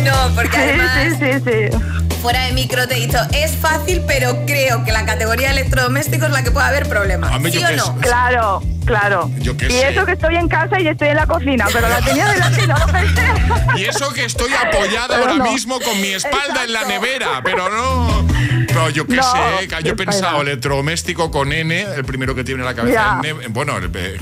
No, 0.03 0.33
porque 0.33 0.57
además, 0.57 0.97
Sí, 1.19 1.25
sí, 1.33 1.39
sí, 1.45 1.77
fuera 2.19 2.45
de 2.45 2.53
micro 2.53 2.87
te 2.87 2.97
he 2.97 3.05
dicho, 3.05 3.19
es 3.31 3.55
fácil, 3.57 4.01
pero 4.07 4.43
creo 4.47 4.83
que 4.83 4.91
la 4.91 5.05
categoría 5.05 5.51
electrodoméstico 5.51 6.25
es 6.25 6.31
la 6.31 6.43
que 6.43 6.49
puede 6.49 6.65
haber 6.65 6.89
problemas. 6.89 7.31
Hombre, 7.35 7.51
¿Sí 7.51 7.63
o 7.63 7.67
qué 7.67 7.75
no? 7.75 7.85
sé. 7.85 7.91
Claro, 8.01 8.63
claro. 8.85 9.29
Yo 9.37 9.53
y 9.53 9.71
sé. 9.71 9.89
eso 9.89 10.03
que 10.07 10.13
estoy 10.13 10.35
en 10.37 10.47
casa 10.47 10.79
y 10.79 10.87
estoy 10.87 11.09
en 11.09 11.15
la 11.17 11.27
cocina, 11.27 11.67
pero 11.71 11.87
la 11.87 12.01
tenía 12.01 12.27
delante 12.27 12.63
y 12.63 12.67
no 12.67 12.75
lo 12.79 12.87
pensé. 12.87 13.23
Y 13.75 13.83
eso 13.85 14.11
que 14.13 14.25
estoy 14.25 14.51
apoyada 14.53 15.09
Pero 15.09 15.21
ahora 15.29 15.35
no. 15.35 15.51
mismo 15.51 15.79
con 15.79 16.01
mi 16.01 16.07
espalda 16.09 16.63
en 16.63 16.73
la 16.73 16.85
nevera, 16.85 17.41
pero 17.43 17.69
no. 17.69 18.25
Pero 18.77 18.89
yo 18.91 19.07
qué 19.07 19.15
No, 19.15 19.23
sé, 19.23 19.67
yo 19.83 19.91
he 19.91 19.95
pensado 19.95 20.41
electrodoméstico 20.41 21.31
con 21.31 21.51
N, 21.51 21.81
el 21.81 22.05
primero 22.05 22.35
que 22.35 22.43
tiene 22.43 22.61
en 22.61 22.65
la 22.65 22.75
cabeza. 22.75 23.19
Ya. 23.23 23.29
N, 23.29 23.47
bueno, 23.49 23.77
el- 23.77 23.89
eh, 23.95 24.17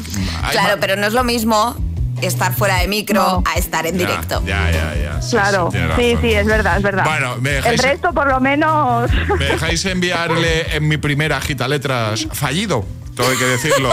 Claro, 0.52 0.78
pero 0.80 0.96
no 0.96 1.06
es 1.08 1.14
lo 1.14 1.24
mismo 1.24 1.76
estar 2.22 2.56
fuera 2.56 2.78
de 2.78 2.88
micro 2.88 3.22
No. 3.22 3.44
a 3.46 3.58
estar 3.58 3.86
en 3.86 3.98
Ya, 3.98 4.08
directo. 4.08 4.42
Ya, 4.46 4.72
ya, 4.72 4.96
ya. 4.96 5.22
sí, 5.22 5.32
Claro, 5.32 5.70
sí, 5.98 6.18
sí, 6.22 6.34
es 6.34 6.46
verdad, 6.46 6.78
es 6.78 6.84
verdad. 6.84 7.04
Bueno, 7.04 7.36
me 7.42 7.50
El 7.50 7.56
dejáis, 7.58 7.82
resto, 7.82 8.14
por 8.14 8.28
lo 8.28 8.40
menos. 8.40 9.12
me 9.38 9.46
dejáis 9.46 9.84
enviarle 9.86 10.76
en 10.76 10.88
mi 10.88 10.96
primera 10.98 11.42
gita 11.42 11.68
letras 11.68 12.26
fallido, 12.32 12.86
todo 13.16 13.30
hay 13.30 13.38
que 13.38 13.46
decirlo. 13.46 13.90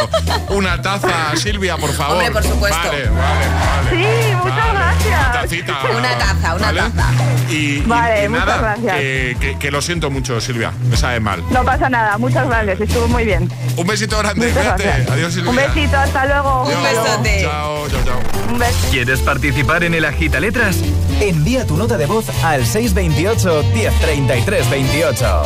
Una 0.50 0.80
taza 0.82 1.34
Silvia, 1.36 1.76
por 1.76 1.92
favor. 1.92 2.16
Hombre, 2.16 2.30
por 2.30 2.42
supuesto. 2.42 2.78
Vale, 2.88 3.08
vale, 3.08 3.10
vale. 3.10 3.90
Sí, 3.90 4.34
muchas 4.34 4.56
Vale, 4.56 4.78
gracias. 4.78 5.20
Una 5.20 5.32
tacita. 5.32 5.78
Una 5.98 6.18
taza, 6.18 6.54
una 6.54 6.66
¿vale? 6.66 6.80
taza. 6.80 7.12
Y, 7.50 7.80
Vale, 7.80 8.24
y 8.24 8.28
muchas 8.28 8.46
nada, 8.46 8.58
gracias. 8.76 8.96
que, 8.96 9.36
que- 9.40 9.58
que 9.58 9.70
lo 9.70 9.82
siento 9.82 10.10
mucho, 10.10 10.40
Silvia. 10.40 10.72
Me 10.88 10.96
sabe 10.96 11.20
mal. 11.20 11.42
No 11.50 11.64
pasa 11.64 11.88
nada, 11.90 12.16
muchas 12.18 12.46
gracias, 12.46 12.80
estuvo 12.80 13.08
muy 13.08 13.24
bien. 13.24 13.50
Un 13.76 13.86
besito 13.86 14.18
grande, 14.18 14.48
Muchas 14.48 14.62
cuídate. 14.62 14.82
gracias. 14.84 15.10
Adiós, 15.10 15.32
Silvia. 15.34 15.50
Un 15.50 15.56
besito, 15.56 15.96
hasta 15.98 16.26
luego. 16.26 16.64
Adiós. 16.66 16.78
Hasta 16.84 17.18
luego. 17.22 17.40
Chao, 17.42 17.88
chao, 17.88 18.00
chao. 18.04 18.52
Un 18.52 18.58
beso. 18.58 18.88
¿Quieres 18.90 19.20
participar 19.20 19.84
en 19.84 19.94
el 19.94 20.04
Agita 20.04 20.40
Letras? 20.40 20.76
Envía 21.20 21.66
tu 21.66 21.76
nota 21.76 21.96
de 21.98 22.06
voz 22.06 22.26
al 22.42 22.66
628 22.66 23.64
1033 23.74 24.70
28. 24.70 25.42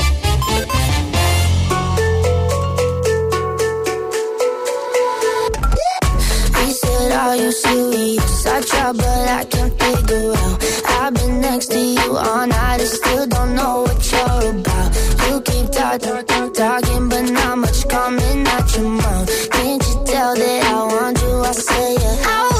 Are 7.17 7.35
you 7.35 7.51
serious? 7.51 8.47
I 8.47 8.61
try, 8.61 8.93
but 8.93 9.29
I 9.41 9.45
can't 9.45 9.73
figure 9.81 10.33
out. 10.33 10.57
I've 11.01 11.15
been 11.15 11.41
next 11.41 11.69
to 11.69 11.79
you 11.79 12.17
all 12.17 12.47
night 12.47 12.81
and 12.81 12.91
still 12.91 13.27
don't 13.27 13.55
know 13.55 13.83
what 13.87 14.13
you're 14.13 14.51
about. 14.51 14.89
You 15.27 15.41
keep 15.41 15.71
talk, 15.73 16.01
talk, 16.03 16.27
talk, 16.27 16.53
talking, 16.53 17.09
but 17.09 17.23
not 17.23 17.59
much 17.59 17.89
coming 17.89 18.47
out 18.47 18.77
your 18.77 18.91
mouth. 18.91 19.51
Can't 19.51 19.83
you 19.89 20.05
tell 20.05 20.35
that 20.35 20.65
I 20.65 20.85
want 20.93 21.23
you? 21.23 21.41
I 21.41 21.53
say 21.53 21.95
it. 21.95 22.27
I 22.27 22.56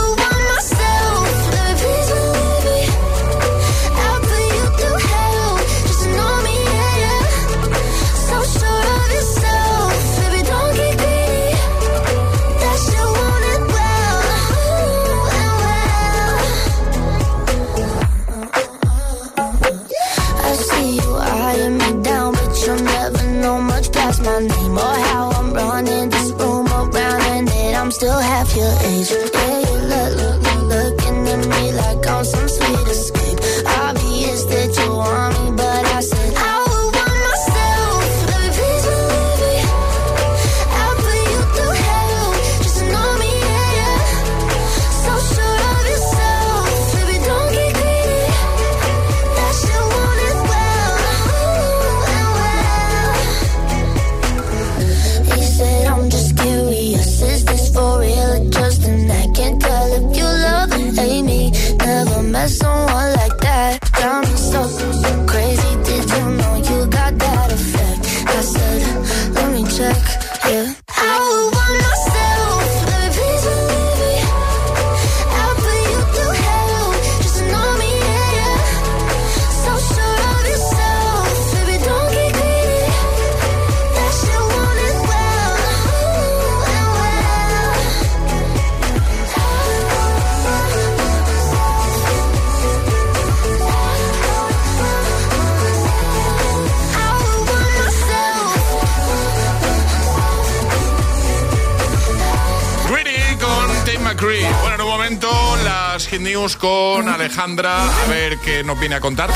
con 106.55 107.09
Alejandra. 107.09 107.85
A 107.85 108.07
ver 108.09 108.39
qué 108.39 108.63
nos 108.63 108.79
viene 108.79 108.95
a 108.95 109.01
contar. 109.01 109.31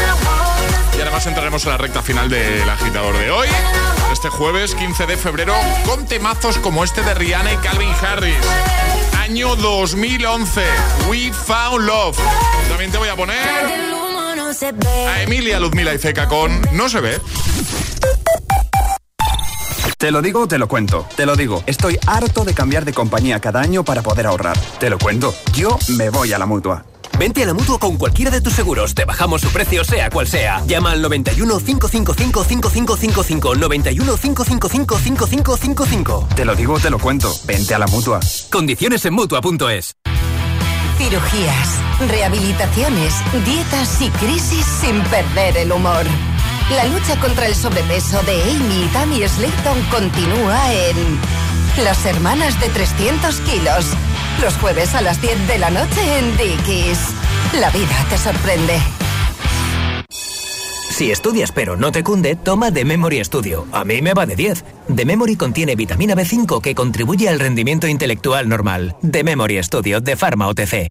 Y 0.97 1.01
además 1.01 1.27
entraremos 1.27 1.65
en 1.65 1.71
la 1.71 1.79
recta 1.79 2.03
final 2.03 2.29
del 2.29 2.69
agitador 2.69 3.19
de 3.19 3.31
hoy. 3.33 3.49
Este 4.13 4.29
jueves 4.29 4.77
15 4.77 5.07
de 5.07 5.17
febrero 5.17 5.55
con 5.85 6.07
temazos 6.07 6.59
como 6.59 6.85
este 6.85 7.03
de 7.03 7.15
Rihanna 7.15 7.55
y 7.55 7.57
Calvin 7.57 7.93
Harris. 8.01 8.37
Año 9.19 9.57
2011. 9.57 10.63
We 11.09 11.33
Found 11.33 11.87
Love. 11.87 12.19
También 12.69 12.93
te 12.93 12.99
voy 12.99 13.09
a 13.09 13.17
poner 13.17 13.39
a 15.09 15.23
Emilia, 15.23 15.59
Luzmila 15.59 15.95
y 15.95 15.99
Zeca 15.99 16.29
con 16.29 16.61
No 16.73 16.89
se 16.89 17.01
ve. 17.01 17.21
Te 19.97 20.11
lo 20.11 20.23
digo, 20.23 20.49
te 20.49 20.59
lo 20.59 20.67
cuento. 20.67 21.07
Te 21.15 21.27
lo 21.27 21.37
digo, 21.37 21.63
estoy 21.67 21.99
harto 22.07 22.45
de 22.45 22.55
cambiar 22.55 22.85
de 22.85 22.93
compañía 22.93 23.39
cada 23.39 23.61
año 23.61 23.85
para 23.85 24.03
poder 24.03 24.27
ahorrar. 24.27 24.59
Te 24.79 24.89
lo 24.91 24.99
cuento, 24.99 25.35
yo 25.53 25.79
me 25.97 26.11
voy 26.11 26.33
a 26.33 26.39
la 26.39 26.47
mutua. 26.47 26.85
Vente 27.19 27.43
a 27.43 27.47
la 27.47 27.55
mutua 27.55 27.79
con 27.79 27.97
cualquiera 27.97 28.31
de 28.31 28.41
tus 28.41 28.53
seguros. 28.53 28.95
Te 28.95 29.05
bajamos 29.05 29.41
su 29.41 29.49
precio, 29.49 29.85
sea 29.85 30.11
cual 30.11 30.27
sea. 30.27 30.63
Llama 30.67 30.93
al 30.93 31.03
91 31.03 31.59
555 31.59 32.45
5555. 32.45 33.55
91 33.57 34.17
555 34.17 34.99
5555. 34.99 36.29
Te 36.35 36.45
lo 36.45 36.55
digo, 36.55 36.79
te 36.79 36.91
lo 36.91 36.99
cuento. 36.99 37.33
Vente 37.45 37.75
a 37.75 37.79
la 37.79 37.87
mutua. 37.87 38.21
Condiciones 38.51 39.05
en 39.05 39.15
mutua.es. 39.15 39.97
Cirugías, 40.99 41.79
rehabilitaciones, 42.09 43.15
dietas 43.47 44.03
y 44.03 44.11
crisis 44.11 44.67
sin 44.83 45.01
perder 45.05 45.57
el 45.57 45.73
humor. 45.73 46.05
La 46.77 46.85
lucha 46.87 47.19
contra 47.21 47.47
el 47.47 47.55
sobrepeso 47.55 48.21
de 48.23 48.43
Amy 48.43 48.85
y 48.85 48.89
Tammy 48.93 49.27
Slayton 49.27 49.83
continúa 49.91 50.73
en 50.73 51.19
Las 51.85 52.05
Hermanas 52.05 52.61
de 52.61 52.69
300 52.69 53.41
kilos. 53.41 53.87
Los 54.43 54.55
jueves 54.57 54.95
a 54.95 55.01
las 55.01 55.21
10 55.23 55.49
de 55.49 55.59
la 55.59 55.71
noche 55.71 56.19
en 56.19 56.37
Dickies. 56.37 56.99
La 57.59 57.71
vida 57.71 58.07
te 58.11 58.19
sorprende. 58.19 58.79
Si 60.91 61.11
estudias 61.11 61.53
pero 61.53 61.79
no 61.79 61.91
te 61.91 62.05
cunde, 62.05 62.37
toma 62.37 62.71
The 62.71 62.85
Memory 62.85 63.25
Studio. 63.25 63.67
A 63.73 63.85
mí 63.85 64.03
me 64.03 64.13
va 64.13 64.27
de 64.27 64.37
10. 64.37 64.65
The 64.95 65.07
Memory 65.07 65.37
contiene 65.37 65.75
vitamina 65.75 66.15
B5 66.15 66.61
que 66.61 66.75
contribuye 66.75 67.29
al 67.29 67.41
rendimiento 67.41 67.87
intelectual 67.87 68.49
normal. 68.49 68.97
The 69.09 69.25
Memory 69.25 69.63
Studio 69.63 70.01
de 70.01 70.17
Pharma 70.17 70.49
OTC. 70.49 70.89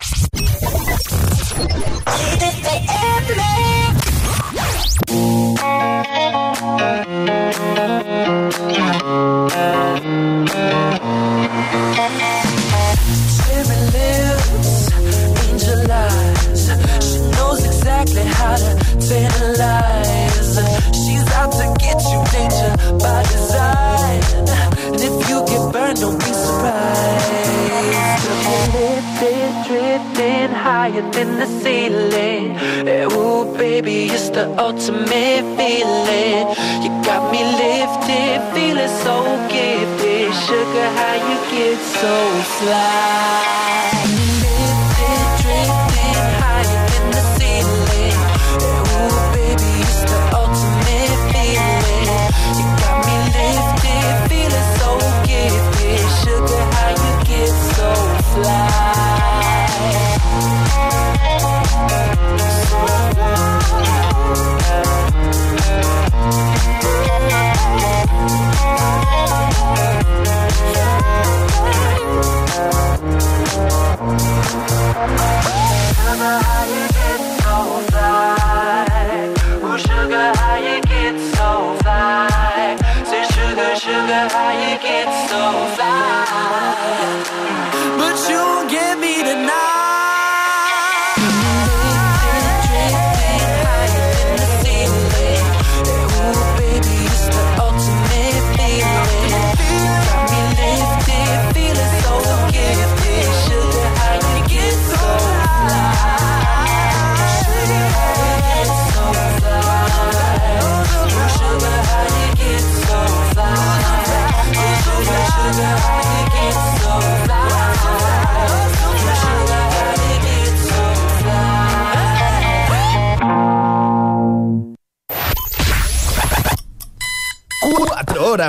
How 18.49 18.57
to 18.57 18.73
tantalize. 19.09 20.55
She's 21.01 21.25
out 21.39 21.51
to 21.59 21.67
get 21.83 21.99
you, 22.12 22.19
danger 22.33 22.71
by 23.03 23.21
design. 23.33 24.21
And 24.93 25.01
if 25.09 25.15
you 25.29 25.38
get 25.49 25.63
burned, 25.73 25.99
don't 26.03 26.19
be 26.25 26.31
surprised. 26.45 27.59
Lifted, 28.73 29.51
drifting 29.67 30.51
higher 30.65 31.05
than 31.15 31.29
the 31.41 31.47
ceiling. 31.62 32.45
Eh, 32.88 33.15
Ooh, 33.17 33.45
baby, 33.57 33.97
it's 34.15 34.29
the 34.29 34.45
ultimate 34.67 35.45
feeling. 35.57 36.45
You 36.83 36.91
got 37.09 37.21
me 37.33 37.41
lifted, 37.63 38.38
feeling 38.53 38.93
so 39.05 39.15
gifted. 39.53 40.33
Sugar, 40.45 40.88
how 40.99 41.15
you 41.27 41.38
get 41.53 41.79
so 42.01 42.15
fly? 42.57 44.18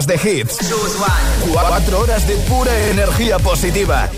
Horas 0.00 0.06
de 0.06 0.40
hits. 0.40 0.58
4 1.52 1.98
horas 1.98 2.26
de 2.26 2.34
pura 2.48 2.72
energía 2.88 3.38
positiva. 3.38 4.08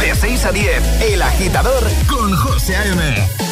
De 0.00 0.14
6 0.14 0.44
a 0.44 0.52
10, 0.52 1.02
El 1.02 1.22
Agitador 1.22 1.84
con 2.08 2.36
José 2.36 2.76
A.M. 2.76 3.44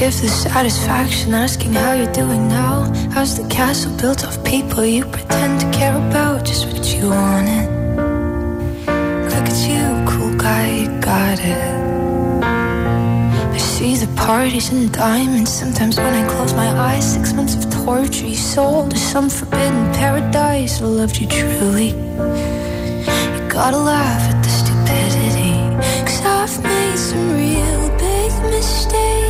give 0.00 0.22
the 0.22 0.28
satisfaction 0.28 1.34
asking 1.34 1.74
how 1.74 1.92
you're 1.92 2.10
doing 2.12 2.48
now. 2.48 2.90
How's 3.12 3.36
the 3.36 3.46
castle 3.48 3.94
built 3.98 4.24
of 4.24 4.42
people 4.44 4.86
you 4.86 5.04
pretend 5.04 5.60
to 5.60 5.70
care 5.78 5.94
about? 5.94 6.29
You 7.00 7.08
wanted. 7.08 7.66
Look 9.32 9.46
at 9.52 9.60
you, 9.66 10.04
cool 10.06 10.36
guy, 10.36 10.68
you 10.80 11.00
got 11.00 11.38
it. 11.40 12.44
I 13.54 13.56
see 13.56 13.96
the 13.96 14.06
parties 14.16 14.70
and 14.70 14.92
diamonds. 14.92 15.50
Sometimes 15.50 15.96
when 15.96 16.12
I 16.12 16.28
close 16.28 16.52
my 16.52 16.68
eyes, 16.68 17.14
six 17.14 17.32
months 17.32 17.54
of 17.54 17.72
torture 17.86 18.26
you 18.26 18.36
sold 18.36 18.90
to 18.90 18.98
some 18.98 19.30
forbidden 19.30 19.90
paradise. 19.94 20.82
I 20.82 20.84
loved 20.84 21.16
you 21.18 21.26
truly. 21.26 21.92
You 23.34 23.48
gotta 23.48 23.78
laugh 23.78 24.34
at 24.34 24.42
the 24.44 24.50
stupidity. 24.50 25.54
Cause 26.04 26.20
I've 26.22 26.62
made 26.62 26.98
some 26.98 27.32
real 27.32 27.88
big 27.96 28.30
mistakes. 28.52 29.29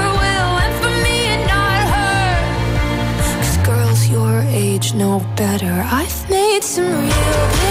your 4.31 4.41
age 4.47 4.93
know 4.93 5.19
better. 5.35 5.73
I've 5.99 6.29
made 6.29 6.63
some 6.63 6.85
real 6.85 7.70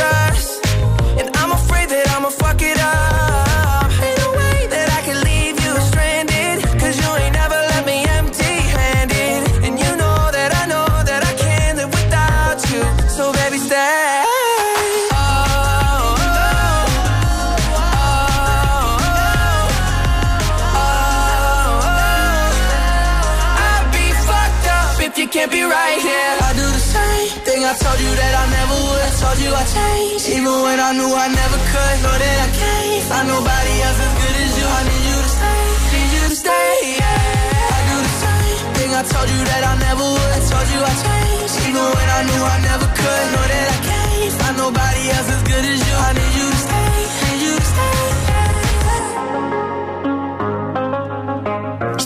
Changed, 29.71 30.27
even 30.27 30.51
when 30.65 30.79
I 30.79 30.91
knew 30.91 31.07
I 31.07 31.27
never 31.31 31.59
could. 31.71 31.97
Know 32.03 32.15
that 32.23 32.37
I 32.43 32.49
can't 32.59 33.03
find 33.07 33.27
nobody 33.31 33.73
else 33.87 33.99
as 34.03 34.13
good 34.19 34.35
as 34.43 34.51
you. 34.59 34.67
I 34.67 34.81
need 34.89 35.03
you 35.07 35.17
to 35.23 35.31
stay, 35.37 35.63
need 35.95 36.11
you 36.11 36.23
to 36.27 36.35
stay. 36.43 36.75
Yeah. 36.99 37.75
I 37.77 37.79
do 37.87 37.95
the 38.03 38.13
same 38.23 38.67
thing. 38.75 38.91
I 38.99 39.03
told 39.07 39.29
you 39.31 39.41
that 39.47 39.63
I 39.71 39.73
never 39.87 40.05
would. 40.11 40.31
I 40.35 40.41
told 40.51 40.67
you 40.73 40.81
I 40.83 40.93
changed, 41.05 41.55
even 41.71 41.85
when 41.95 42.07
I 42.19 42.21
knew 42.27 42.43
I 42.43 42.57
never 42.67 42.87
could. 42.99 43.25
Know 43.31 43.45
that 43.53 43.67
I 43.71 43.77
can't 43.87 44.33
find 44.39 44.55
nobody 44.59 45.03
else 45.15 45.29
as 45.35 45.41
good 45.47 45.63
as 45.63 45.79
you. 45.87 45.95
I 45.95 46.11
need 46.19 46.33
you 46.35 46.47
to 46.51 46.59
stay, 46.67 46.91
need 47.23 47.39
you 47.45 47.53
to 47.55 47.67
stay. 47.71 47.95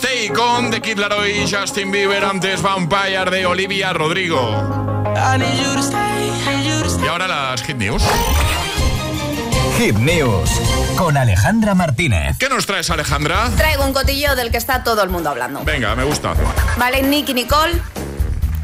Stay 0.00 0.20
con 0.30 0.70
The 0.70 0.80
Kid 0.80 0.98
Laroi 0.98 1.42
y 1.42 1.46
Justin 1.50 1.90
Bieber, 1.90 2.22
antes 2.24 2.62
Vampire 2.62 3.30
de 3.30 3.46
Olivia 3.46 3.92
Rodrigo. 3.92 4.38
I 5.16 5.38
need 5.38 5.58
you 5.58 5.74
to 5.74 5.82
stay, 5.82 6.30
need 6.46 6.64
you 6.64 6.78
to 6.78 6.78
stay. 6.78 6.85
Y 7.02 7.06
ahora 7.06 7.28
las 7.28 7.62
Hit 7.62 7.76
News. 7.76 8.02
Hit 9.78 9.96
News 9.96 10.50
con 10.96 11.16
Alejandra 11.16 11.74
Martínez. 11.74 12.36
¿Qué 12.38 12.48
nos 12.48 12.66
traes, 12.66 12.90
Alejandra? 12.90 13.50
Traigo 13.56 13.84
un 13.84 13.92
cotillo 13.92 14.34
del 14.34 14.50
que 14.50 14.56
está 14.56 14.82
todo 14.82 15.02
el 15.02 15.10
mundo 15.10 15.30
hablando. 15.30 15.62
Venga, 15.64 15.94
me 15.94 16.04
gusta. 16.04 16.34
Vale, 16.78 17.02
Nicky 17.02 17.34
Nicole, 17.34 17.80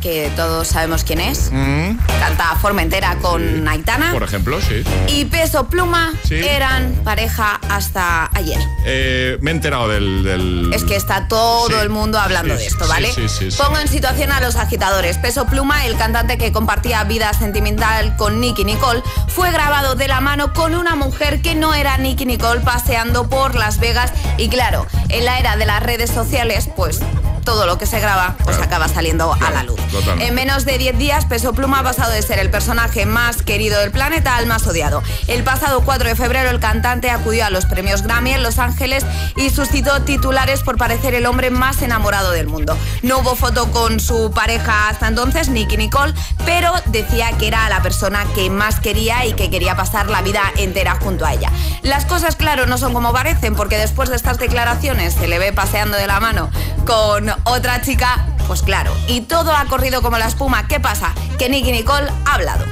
que 0.03 0.31
todos 0.37 0.69
sabemos 0.69 1.05
quién 1.05 1.21
es. 1.21 1.51
Mm, 1.53 1.97
Canta 2.19 2.57
Formentera 2.61 3.17
con 3.23 3.67
Aitana. 3.69 4.11
por 4.13 4.23
ejemplo, 4.25 4.61
sí. 4.61 4.83
Y 5.09 5.25
Peso 5.27 5.69
Pluma 5.69 6.13
Sí. 6.29 6.35
eran 6.37 6.93
pareja 7.05 7.61
hasta 7.71 8.29
ayer. 8.35 8.59
Eh, 8.85 9.39
me 9.41 9.51
he 9.51 9.55
enterado 9.55 9.89
del... 9.89 10.25
del- 10.25 10.73
Es 10.75 10.85
que 10.85 10.97
está 10.97 11.29
todo 11.29 11.69
Sí, 11.69 11.75
el 11.81 11.89
mundo 11.89 12.19
hablando 12.19 12.55
sí, 12.55 12.61
de 12.63 12.67
esto, 12.67 12.87
¿vale? 12.89 13.13
sí, 13.13 13.29
sí, 13.29 13.51
sí. 13.51 13.57
Pongo 13.63 13.79
en 13.79 13.89
situación 13.89 14.33
a 14.33 14.41
los 14.41 14.57
agitadores. 14.57 15.19
Peso 15.19 15.47
Pluma, 15.47 15.87
el 15.87 15.97
cantante 15.97 16.37
que 16.37 16.51
compartía 16.53 17.05
vida 17.05 17.33
sentimental 17.33 18.17
con 18.17 18.41
Nicky 18.41 18.65
Nicole, 18.65 19.03
fue 19.29 19.51
grabado 19.53 19.95
de 19.95 20.09
la 20.09 20.21
mano 20.21 20.53
con 20.53 20.75
una 20.75 20.97
mujer 20.97 21.41
que 21.43 21.55
no 21.55 21.75
era 21.75 21.97
Nicky 21.99 22.27
Nicole 22.27 22.61
paseando 22.61 23.29
por 23.29 23.55
Las 23.55 23.79
Vegas. 23.79 24.13
Y 24.37 24.49
claro, 24.49 24.87
en 25.09 25.25
la 25.25 25.39
era 25.39 25.57
de 25.57 25.67
las 25.67 25.83
redes 25.83 26.11
sociales, 26.11 26.69
pues 26.77 27.01
todo 27.45 27.67
lo 27.67 27.79
que 27.79 27.87
se 27.87 28.01
graba 28.01 28.37
pues 28.45 28.59
acaba 28.59 28.89
saliendo 28.89 29.33
a 29.33 29.51
la 29.51 29.63
luz. 29.63 29.81
totalmente. 29.91 30.27
En 30.27 30.35
menos 30.35 30.65
de 30.65 30.79
10 30.79 30.99
días, 30.99 31.27
Peso 31.27 31.53
Pluma 31.53 31.81
ha 31.81 31.83
pasado 31.83 32.13
de 32.13 32.23
ser 32.23 32.39
el 32.39 32.51
personaje 32.51 33.07
más 33.07 33.43
querido 33.43 33.81
del 33.81 33.91
planeta 33.91 34.37
al 34.37 34.47
más 34.47 34.67
odiado. 34.67 35.03
El 35.27 35.45
pasado 35.45 35.83
4 35.85 36.09
de 36.09 36.17
febrero, 36.17 36.51
el 36.51 36.61
cantante 36.61 37.11
acudió 37.11 37.45
a 37.47 37.51
los 37.51 37.67
premios 37.67 38.03
Grammy 38.03 38.33
en 38.33 38.43
Los 38.43 38.59
Ángeles 38.59 39.05
y 39.37 39.51
suscitó 39.51 40.03
titulares 40.03 40.63
por 40.63 40.77
parecer 40.77 41.15
el 41.15 41.27
hombre 41.27 41.51
más 41.51 41.83
enamorado 41.83 42.31
del 42.31 42.47
mundo. 42.47 42.77
No 43.03 43.19
hubo 43.19 43.35
foto 43.35 43.71
con 43.71 44.01
su 44.01 44.31
pareja 44.33 44.89
hasta 44.89 45.09
entonces, 45.09 45.49
Nicky 45.49 45.77
Nicole, 45.77 46.15
pero 46.45 46.73
decía 46.87 47.33
que 47.39 47.49
era 47.49 47.69
la 47.69 47.83
persona 47.83 48.25
que 48.35 48.51
más 48.51 48.81
quería 48.81 49.27
y 49.27 49.35
que 49.35 49.51
quería 49.51 49.77
pasar 49.77 50.09
la 50.09 50.23
vida 50.23 50.43
entera 50.57 50.99
junto 51.01 51.25
a 51.25 51.33
ella. 51.33 51.51
Las 51.83 52.05
cosas, 52.05 52.37
claro, 52.37 52.67
no 52.67 52.79
son 52.79 52.93
como 52.93 53.13
parecen, 53.13 53.55
porque 53.55 53.79
después 53.79 54.09
de 54.09 54.17
estas 54.17 54.39
declaraciones 54.39 55.15
se 55.15 55.27
le 55.29 55.39
ve 55.39 55.53
paseando 55.53 55.97
de 55.97 56.07
la 56.07 56.21
mano 56.21 56.51
con 56.87 57.32
otra 57.45 57.81
chica, 57.81 58.27
pues 58.47 58.63
claro, 58.63 58.95
y 59.09 59.23
todo 59.23 59.55
ha 59.55 59.65
corrido 59.67 60.03
como 60.03 60.19
la 60.19 60.27
espuma. 60.27 60.67
¿Qué 60.69 60.81
pasa? 60.81 61.15
Que 61.39 61.49
Nicky 61.49 61.73
Nicole 61.73 62.11
ha 62.27 62.35
hablado. 62.35 62.65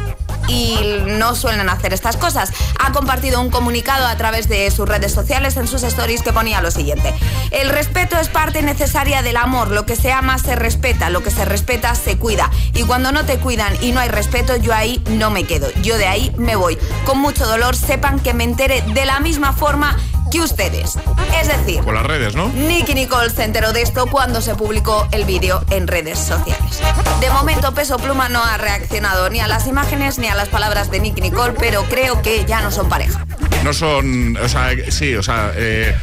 Y 0.49 0.77
no 1.07 1.37
suelen 1.37 1.69
hacer 1.69 1.93
estas 1.93 2.17
cosas. 2.17 2.51
Ha 2.81 2.91
compartido 2.91 3.41
un 3.41 3.51
comunicado 3.51 4.09
a 4.09 4.17
través 4.17 4.49
de 4.49 4.69
sus 4.73 4.89
redes 4.89 5.13
sociales 5.13 5.57
en 5.57 5.69
sus 5.69 5.85
stories 5.85 6.23
que 6.23 6.33
ponía 6.33 6.61
lo 6.61 6.73
siguiente. 6.73 7.15
El 7.53 7.69
respeto 7.69 8.19
es 8.19 8.29
parte 8.29 8.61
necesaria 8.63 9.23
del 9.23 9.37
amor. 9.37 9.71
Lo 9.71 9.87
que 9.87 9.95
se 9.95 10.11
ama 10.11 10.39
se 10.39 10.57
respeta. 10.57 11.09
Lo 11.09 11.23
que 11.23 11.31
se 11.31 11.45
respeta 11.45 11.95
se 11.95 12.19
cuida. 12.19 12.51
Y 12.75 12.83
cuando 12.83 13.13
no 13.13 13.25
te 13.25 13.39
cuidan 13.39 13.73
y 13.81 13.93
no 13.93 14.01
hay 14.01 14.09
respeto, 14.09 14.57
yo 14.57 14.75
ahí 14.75 15.01
no 15.11 15.31
me 15.31 15.45
quedo. 15.45 15.69
Yo 15.83 15.97
de 15.99 16.09
ahí 16.09 16.35
me 16.37 16.57
voy. 16.57 16.77
Con 17.07 17.19
mucho 17.19 17.47
dolor 17.47 17.77
sepan 17.77 18.19
que 18.19 18.35
me 18.35 18.43
enteré 18.43 18.83
de 18.83 19.05
la 19.05 19.21
misma 19.21 19.53
forma 19.53 19.97
que 20.31 20.41
ustedes. 20.41 20.97
Es 21.41 21.49
decir, 21.49 21.83
Por 21.83 21.95
las 21.95 22.07
redes, 22.07 22.35
¿no? 22.35 22.49
Nicky 22.49 22.95
Nicole 22.95 23.31
se 23.31 23.45
enteró 23.45 23.73
de 23.73 23.83
esto 23.83 24.07
cuando 24.07 24.41
se 24.41 24.55
publicó 24.55 25.09
el 25.13 25.25
vídeo 25.25 25.65
en 25.71 25.87
redes 25.87 26.19
sociales. 26.19 26.81
De 27.21 27.31
momento, 27.31 27.73
Peso 27.75 27.99
Pluma 27.99 28.29
no 28.29 28.43
ha 28.43 28.57
reaccionado 28.57 29.29
ni 29.31 29.41
a 29.41 29.49
las 29.49 29.67
imágenes 29.67 30.19
ni 30.19 30.29
a 30.29 30.35
las 30.35 30.49
palabras 30.49 30.91
de 30.91 31.01
Nicky 31.01 31.21
Nicole, 31.21 31.55
pero 31.59 31.83
creo 31.85 32.23
que 32.23 32.45
ya 32.45 32.61
no 32.61 32.71
son 32.71 32.89
pareja. 32.89 33.27
No 33.65 33.73
son... 33.73 34.37
O 34.37 34.49
sea, 34.49 34.71
sí, 34.91 35.15
o 35.15 35.23
sea... 35.23 35.53
eh, 35.57 35.97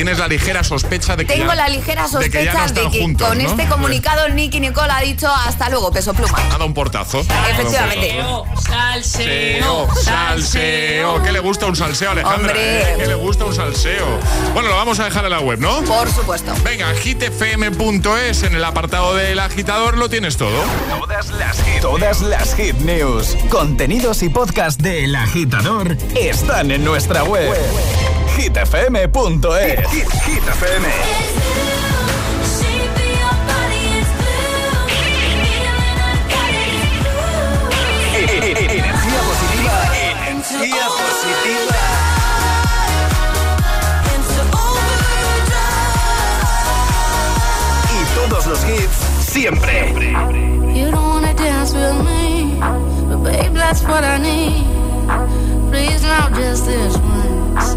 tienes 0.00 0.18
la 0.18 0.28
ligera 0.28 0.64
sospecha 0.64 1.14
de 1.14 1.26
que 1.26 1.34
Tengo 1.34 1.48
ya- 1.50 1.54
la 1.56 1.68
ligera 1.68 2.08
de 2.08 2.30
que 2.30 2.44
ya 2.46 2.52
sospecha 2.52 2.66
no 2.82 2.90
de 2.90 2.90
que 2.96 3.02
juntos, 3.02 3.28
con 3.28 3.36
¿no? 3.36 3.44
este 3.50 3.66
comunicado 3.66 4.28
Nicky 4.30 4.58
Nicole 4.58 4.90
ha 4.90 5.00
dicho 5.00 5.28
hasta 5.28 5.68
luego, 5.68 5.92
Peso 5.92 6.14
Pluma. 6.14 6.38
Ha 6.38 6.48
dado 6.52 6.64
un 6.64 6.72
portazo. 6.72 7.20
Efectivamente. 7.20 8.18
Salseo, 8.66 9.88
salseo. 9.94 11.22
¿Qué 11.22 11.32
le 11.32 11.40
gusta 11.40 11.66
un 11.66 11.76
salseo, 11.76 12.12
Alejandra? 12.12 12.36
Hombre. 12.52 12.92
¿eh? 12.92 12.94
¿Qué 12.98 13.06
le 13.08 13.14
gusta 13.14 13.44
un 13.44 13.54
salseo? 13.54 14.06
Bueno, 14.54 14.70
lo 14.70 14.76
vamos 14.76 14.98
a 15.00 15.04
dejar 15.04 15.24
en 15.26 15.32
la 15.32 15.40
web, 15.40 15.58
¿no? 15.60 15.82
Por 15.82 16.10
supuesto. 16.10 16.54
Venga, 16.64 16.94
hitfm.es, 16.94 18.42
en 18.42 18.54
el 18.54 18.64
apartado 18.64 19.14
del 19.14 19.38
agitador 19.38 19.98
lo 19.98 20.08
tienes 20.08 20.38
todo. 20.38 20.62
Todas 20.98 21.28
las 21.32 21.62
hit, 21.62 21.80
todas 21.82 22.20
las 22.22 22.54
hit 22.54 22.76
news, 22.76 23.36
contenidos 23.50 24.22
y 24.22 24.30
podcast 24.30 24.80
del 24.80 25.14
agitador 25.14 25.94
están 26.16 26.70
en 26.70 26.84
nuestra 26.84 27.22
web. 27.24 27.52
hitfm.es. 28.36 29.90
Hit, 29.90 30.08
Hit 30.26 30.48
FM. 30.48 30.86
E- 38.12 38.24
e- 38.24 38.52
e- 38.52 38.78
Energía 38.78 39.20
positiva, 39.28 39.72
energía 40.28 40.86
positiva. 40.98 41.76
Y 47.92 48.14
todos 48.14 48.46
los 48.46 48.64
hits 48.64 48.96
siempre. 49.32 49.90
You 50.74 50.90
don't 50.90 50.94
wanna 51.08 51.34
dance 51.34 51.74
with 51.74 52.04
me, 52.04 52.58
but 53.08 53.22
babe, 53.24 53.52
that's 53.54 53.82
what 53.82 54.04
I 54.04 54.18
need. 54.18 54.64
Please 55.70 56.02
now, 56.02 56.28
just 56.30 56.66
this 56.66 56.96
once. 56.96 57.76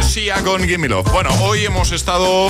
Sia 0.00 0.42
con 0.42 0.66
Gimme 0.66 0.88
Love. 0.88 1.12
Bueno, 1.12 1.28
hoy 1.42 1.66
hemos 1.66 1.92
estado 1.92 2.48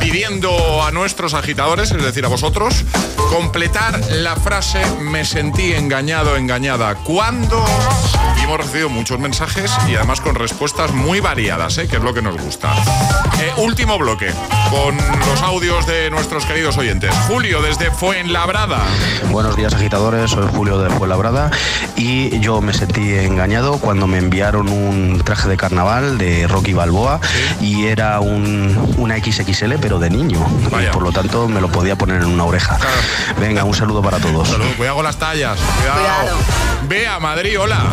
pidiendo 0.00 0.82
a 0.82 0.90
nuestros 0.90 1.34
agitadores, 1.34 1.90
es 1.90 2.02
decir, 2.02 2.24
a 2.24 2.28
vosotros, 2.28 2.84
completar 3.30 4.00
la 4.10 4.36
frase 4.36 4.80
me 5.00 5.24
sentí 5.24 5.72
engañado, 5.72 6.36
engañada. 6.36 6.94
¿Cuándo? 6.96 7.64
Y 8.38 8.44
hemos 8.44 8.58
recibido 8.58 8.88
muchos 8.88 9.18
mensajes 9.18 9.70
y 9.88 9.96
además 9.96 10.20
con 10.20 10.34
respuestas 10.34 10.92
muy 10.92 11.20
variadas, 11.20 11.78
¿eh? 11.78 11.88
que 11.88 11.96
es 11.96 12.02
lo 12.02 12.14
que 12.14 12.22
nos 12.22 12.40
gusta. 12.40 12.72
Eh, 13.40 13.52
último 13.58 13.98
bloque, 13.98 14.30
con 14.70 14.96
los 14.96 15.42
audios 15.42 15.86
de 15.86 16.10
nuestros 16.10 16.44
queridos 16.44 16.76
oyentes. 16.76 17.14
Julio, 17.26 17.62
desde 17.62 17.90
Fuenlabrada. 17.90 18.82
Buenos 19.30 19.56
días 19.56 19.74
agitadores, 19.74 20.30
soy 20.30 20.46
Julio 20.54 20.78
de 20.78 20.90
Fuenlabrada 20.90 21.50
y 21.96 22.38
yo 22.40 22.60
me 22.60 22.72
sentí 22.72 23.14
engañado 23.14 23.78
cuando 23.78 24.06
me 24.06 24.18
enviaron 24.18 24.68
un 24.68 25.20
traje 25.24 25.48
de 25.48 25.56
carnaval 25.56 26.18
de 26.18 26.46
Rocky 26.46 26.72
Balboa 26.72 27.20
y 27.60 27.86
era 27.86 28.20
un, 28.20 28.94
una 28.98 29.16
XXL 29.18 29.74
pero 29.80 29.93
de 29.98 30.10
niño 30.10 30.44
y 30.82 30.92
por 30.92 31.02
lo 31.02 31.12
tanto 31.12 31.48
me 31.48 31.60
lo 31.60 31.70
podía 31.70 31.96
poner 31.96 32.22
en 32.22 32.28
una 32.28 32.44
oreja. 32.44 32.78
Venga, 33.40 33.64
un 33.64 33.74
saludo 33.74 34.02
para 34.02 34.18
todos. 34.18 34.48
Cuidado 34.76 34.96
con 34.96 35.04
las 35.04 35.16
tallas. 35.16 35.58
Cuidado. 35.58 36.38
Bea, 36.88 37.18
Madrid, 37.20 37.58
hola. 37.60 37.92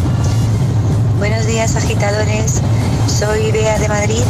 Buenos 1.18 1.46
días 1.46 1.76
agitadores, 1.76 2.62
soy 3.08 3.52
Bea 3.52 3.78
de 3.78 3.88
Madrid 3.88 4.24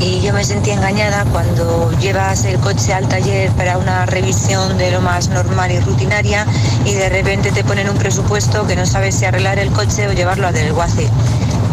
y 0.00 0.20
yo 0.20 0.34
me 0.34 0.44
sentí 0.44 0.70
engañada 0.70 1.24
cuando 1.32 1.90
llevas 2.00 2.44
el 2.44 2.58
coche 2.58 2.92
al 2.92 3.08
taller 3.08 3.50
para 3.52 3.78
una 3.78 4.04
revisión 4.04 4.76
de 4.76 4.90
lo 4.90 5.00
más 5.00 5.28
normal 5.28 5.72
y 5.72 5.80
rutinaria 5.80 6.46
y 6.84 6.92
de 6.92 7.08
repente 7.08 7.50
te 7.50 7.64
ponen 7.64 7.88
un 7.88 7.96
presupuesto 7.96 8.66
que 8.66 8.76
no 8.76 8.84
sabes 8.84 9.14
si 9.14 9.24
arreglar 9.24 9.58
el 9.58 9.70
coche 9.70 10.06
o 10.06 10.12
llevarlo 10.12 10.46
a 10.46 10.52
desguace. 10.52 11.08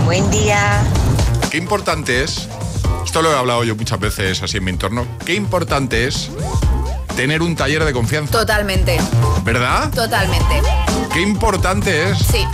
Buen 0.06 0.30
día. 0.32 0.84
Qué 1.50 1.58
importante 1.58 2.24
es, 2.24 2.48
esto 3.06 3.22
lo 3.22 3.32
he 3.32 3.38
hablado 3.38 3.64
yo 3.64 3.76
muchas 3.76 4.00
veces 4.00 4.42
así 4.44 4.58
en 4.58 4.64
mi 4.64 4.72
entorno, 4.72 5.06
qué 5.26 5.34
importante 5.36 6.08
es 6.08 6.30
tener 7.16 7.42
un 7.42 7.56
taller 7.56 7.84
de 7.84 7.94
confianza, 7.94 8.32
Totalmente, 8.32 8.98
¿verdad? 9.44 9.90
totalmente. 9.92 10.62
Qué 11.14 11.22
importante 11.22 12.10
es. 12.10 12.18
Sí. 12.20 12.46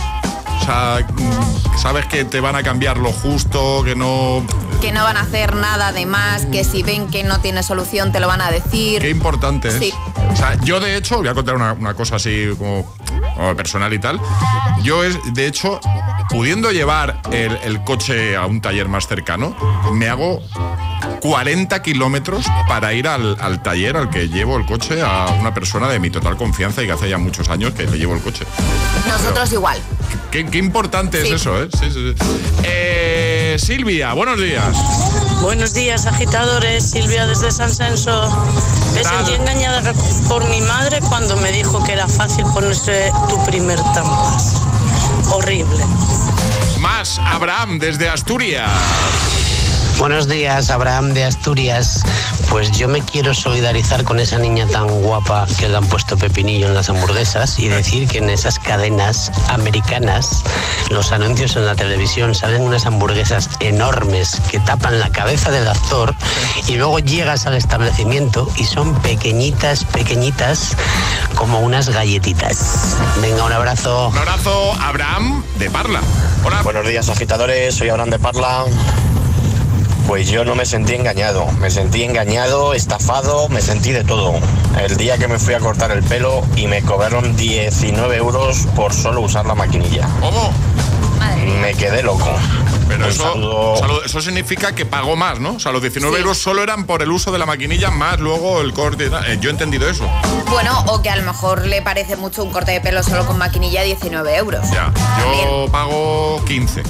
O 0.60 0.64
sea, 0.64 1.06
mm, 1.08 1.78
sabes 1.78 2.06
que 2.06 2.24
te 2.24 2.40
van 2.40 2.56
a 2.56 2.62
cambiar 2.62 2.98
lo 2.98 3.12
justo, 3.12 3.82
que 3.84 3.94
no... 3.94 4.44
que 4.80 4.90
no 4.92 5.04
van 5.04 5.16
a 5.16 5.20
hacer 5.20 5.54
nada 5.54 5.92
de 5.92 6.04
más, 6.06 6.44
que 6.46 6.64
si 6.64 6.82
ven 6.82 7.06
que 7.08 7.22
no 7.22 7.40
tiene 7.40 7.62
solución 7.62 8.10
te 8.12 8.18
lo 8.20 8.26
van 8.26 8.40
a 8.40 8.50
decir. 8.50 9.00
Qué 9.00 9.10
importante 9.10 9.68
es. 9.68 9.74
Sí. 9.78 9.94
O 10.30 10.36
sea, 10.36 10.56
yo 10.62 10.80
de 10.80 10.96
hecho, 10.96 11.18
voy 11.18 11.28
a 11.28 11.34
contar 11.34 11.54
una, 11.54 11.72
una 11.72 11.94
cosa 11.94 12.16
así 12.16 12.48
como, 12.58 12.84
como 13.36 13.54
personal 13.56 13.92
y 13.94 13.98
tal. 14.00 14.20
Yo 14.82 15.04
es, 15.04 15.16
de 15.32 15.46
hecho, 15.46 15.80
pudiendo 16.28 16.70
llevar 16.70 17.20
el, 17.32 17.56
el 17.64 17.82
coche 17.84 18.36
a 18.36 18.46
un 18.46 18.60
taller 18.60 18.88
más 18.88 19.06
cercano, 19.06 19.56
me 19.92 20.08
hago 20.08 20.42
40 21.20 21.82
kilómetros 21.82 22.46
para 22.68 22.92
ir 22.92 23.08
al, 23.08 23.36
al 23.40 23.62
taller 23.62 23.96
al 23.96 24.10
que 24.10 24.28
llevo 24.28 24.56
el 24.56 24.66
coche 24.66 25.02
a 25.02 25.26
una 25.40 25.52
persona 25.54 25.88
de 25.88 25.98
mi 25.98 26.10
total 26.10 26.36
confianza 26.36 26.82
y 26.82 26.86
que 26.86 26.92
hace 26.92 27.08
ya 27.08 27.18
muchos 27.18 27.48
años 27.48 27.72
que 27.72 27.84
le 27.86 27.98
llevo 27.98 28.14
el 28.14 28.20
coche. 28.20 28.44
Nosotros 29.06 29.52
igual. 29.52 29.78
Qué, 30.30 30.46
qué 30.46 30.58
importante 30.58 31.20
es 31.22 31.30
eso, 31.32 31.62
¿eh? 31.62 31.68
Sí, 31.72 31.90
sí, 31.90 32.14
sí. 32.16 32.26
Eh, 32.64 33.56
Silvia, 33.58 34.12
buenos 34.12 34.38
días. 34.38 34.76
Buenos 35.40 35.72
días, 35.72 36.06
agitadores. 36.06 36.90
Silvia 36.90 37.26
desde 37.26 37.50
San 37.50 37.72
Senso. 37.74 38.28
Me 38.94 39.02
sentí 39.04 39.32
engañada 39.34 39.92
por 40.28 40.48
mi 40.48 40.60
madre 40.62 41.00
cuando 41.08 41.36
me 41.38 41.52
dijo 41.52 41.82
que 41.84 41.92
era 41.92 42.08
fácil 42.08 42.44
ponerse 42.52 43.10
tu 43.28 43.42
primer 43.44 43.78
tampón. 43.94 44.34
Horrible. 45.30 45.84
Más, 46.80 47.18
Abraham, 47.18 47.78
desde 47.78 48.08
Asturias. 48.08 49.27
Buenos 49.98 50.28
días, 50.28 50.70
Abraham 50.70 51.12
de 51.12 51.24
Asturias. 51.24 52.04
Pues 52.50 52.70
yo 52.70 52.86
me 52.86 53.02
quiero 53.02 53.34
solidarizar 53.34 54.04
con 54.04 54.20
esa 54.20 54.38
niña 54.38 54.64
tan 54.68 54.86
guapa 55.02 55.44
que 55.58 55.68
le 55.68 55.76
han 55.76 55.88
puesto 55.88 56.16
pepinillo 56.16 56.68
en 56.68 56.74
las 56.74 56.88
hamburguesas 56.88 57.58
y 57.58 57.66
decir 57.66 58.06
que 58.06 58.18
en 58.18 58.30
esas 58.30 58.60
cadenas 58.60 59.32
americanas, 59.48 60.44
los 60.90 61.10
anuncios 61.10 61.56
en 61.56 61.66
la 61.66 61.74
televisión 61.74 62.36
salen 62.36 62.62
unas 62.62 62.86
hamburguesas 62.86 63.50
enormes 63.58 64.40
que 64.48 64.60
tapan 64.60 65.00
la 65.00 65.10
cabeza 65.10 65.50
del 65.50 65.66
actor 65.66 66.14
y 66.68 66.76
luego 66.76 67.00
llegas 67.00 67.46
al 67.46 67.54
establecimiento 67.54 68.48
y 68.56 68.64
son 68.64 68.94
pequeñitas, 69.02 69.84
pequeñitas 69.84 70.76
como 71.34 71.58
unas 71.58 71.88
galletitas. 71.88 72.96
Venga, 73.20 73.44
un 73.44 73.52
abrazo. 73.52 74.10
Un 74.10 74.18
abrazo, 74.18 74.74
Abraham 74.80 75.42
de 75.58 75.68
Parla. 75.70 76.00
Hola. 76.44 76.62
Buenos 76.62 76.86
días, 76.86 77.08
agitadores. 77.08 77.74
Soy 77.74 77.88
Abraham 77.88 78.10
de 78.10 78.18
Parla. 78.20 78.64
Pues 80.08 80.28
yo 80.30 80.42
no 80.44 80.54
me 80.54 80.64
sentí 80.64 80.94
engañado. 80.94 81.46
Me 81.60 81.70
sentí 81.70 82.02
engañado, 82.02 82.72
estafado, 82.72 83.48
me 83.50 83.60
sentí 83.60 83.92
de 83.92 84.04
todo. 84.04 84.34
El 84.80 84.96
día 84.96 85.18
que 85.18 85.28
me 85.28 85.38
fui 85.38 85.52
a 85.54 85.60
cortar 85.60 85.90
el 85.90 86.02
pelo 86.02 86.42
y 86.56 86.66
me 86.66 86.82
cobraron 86.82 87.36
19 87.36 88.16
euros 88.16 88.66
por 88.74 88.92
solo 88.94 89.20
usar 89.20 89.44
la 89.44 89.54
maquinilla. 89.54 90.08
¿Cómo? 90.20 90.50
Me 91.60 91.74
quedé 91.74 92.02
loco. 92.02 92.26
Pero 92.88 93.04
Un 93.04 93.10
eso, 93.10 93.22
saludo. 93.32 93.76
saludo, 93.76 94.02
eso 94.04 94.20
significa 94.22 94.74
que 94.74 94.86
pagó 94.86 95.14
más, 95.14 95.40
¿no? 95.40 95.54
O 95.56 95.60
sea, 95.60 95.72
los 95.72 95.82
19 95.82 96.16
Sí. 96.16 96.22
euros 96.22 96.38
solo 96.38 96.62
eran 96.62 96.86
por 96.86 97.02
el 97.02 97.10
uso 97.10 97.30
de 97.30 97.38
la 97.38 97.44
maquinilla, 97.44 97.90
más 97.90 98.18
luego 98.18 98.62
el 98.62 98.72
corte 98.72 99.06
y 99.06 99.10
tal. 99.10 99.30
Eh, 99.30 99.36
yo 99.40 99.50
he 99.50 99.52
entendido 99.52 99.90
eso. 99.90 100.08
Bueno, 100.48 100.72
o 100.86 101.02
que 101.02 101.10
a 101.10 101.16
lo 101.16 101.22
mejor 101.24 101.66
le 101.66 101.82
parece 101.82 102.16
mucho 102.16 102.42
un 102.42 102.50
corte 102.50 102.72
de 102.72 102.80
pelo 102.80 103.02
solo 103.02 103.26
con 103.26 103.36
maquinilla 103.36 103.82
19 103.82 104.36
euros. 104.36 104.70
Ya, 104.70 104.90
yo 105.44 105.66
pago 105.70 106.42
15. 106.46 106.82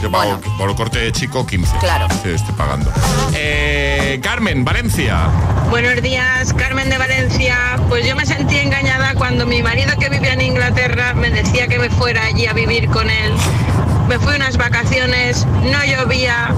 Yo 0.00 0.10
pago 0.10 0.36
Bueno. 0.38 0.56
por 0.58 0.70
el 0.70 0.76
corte 0.76 0.98
de 0.98 1.12
chico 1.12 1.46
15. 1.46 1.76
Claro. 1.78 2.06
Sí, 2.22 2.30
estoy 2.30 2.54
pagando. 2.54 2.90
Eh, 3.34 4.18
Carmen, 4.22 4.64
Valencia. 4.64 5.26
Buenos 5.68 6.00
días, 6.02 6.52
Carmen 6.54 6.88
de 6.88 6.96
Valencia. 6.98 7.56
Pues 7.88 8.06
yo 8.06 8.16
me 8.16 8.24
sentí 8.24 8.56
engañada 8.58 9.14
cuando 9.14 9.46
mi 9.46 9.62
marido 9.62 9.92
que 9.98 10.08
vivía 10.08 10.32
en 10.32 10.40
Inglaterra 10.40 11.12
me 11.14 11.30
decía 11.30 11.68
que 11.68 11.78
me 11.78 11.90
fuera 11.90 12.24
allí 12.24 12.46
a 12.46 12.52
vivir 12.54 12.88
con 12.88 13.10
él. 13.10 13.32
Me 14.08 14.18
fui 14.18 14.34
unas 14.34 14.56
vacaciones, 14.56 15.46
no 15.64 15.84
llovía. 15.84 16.48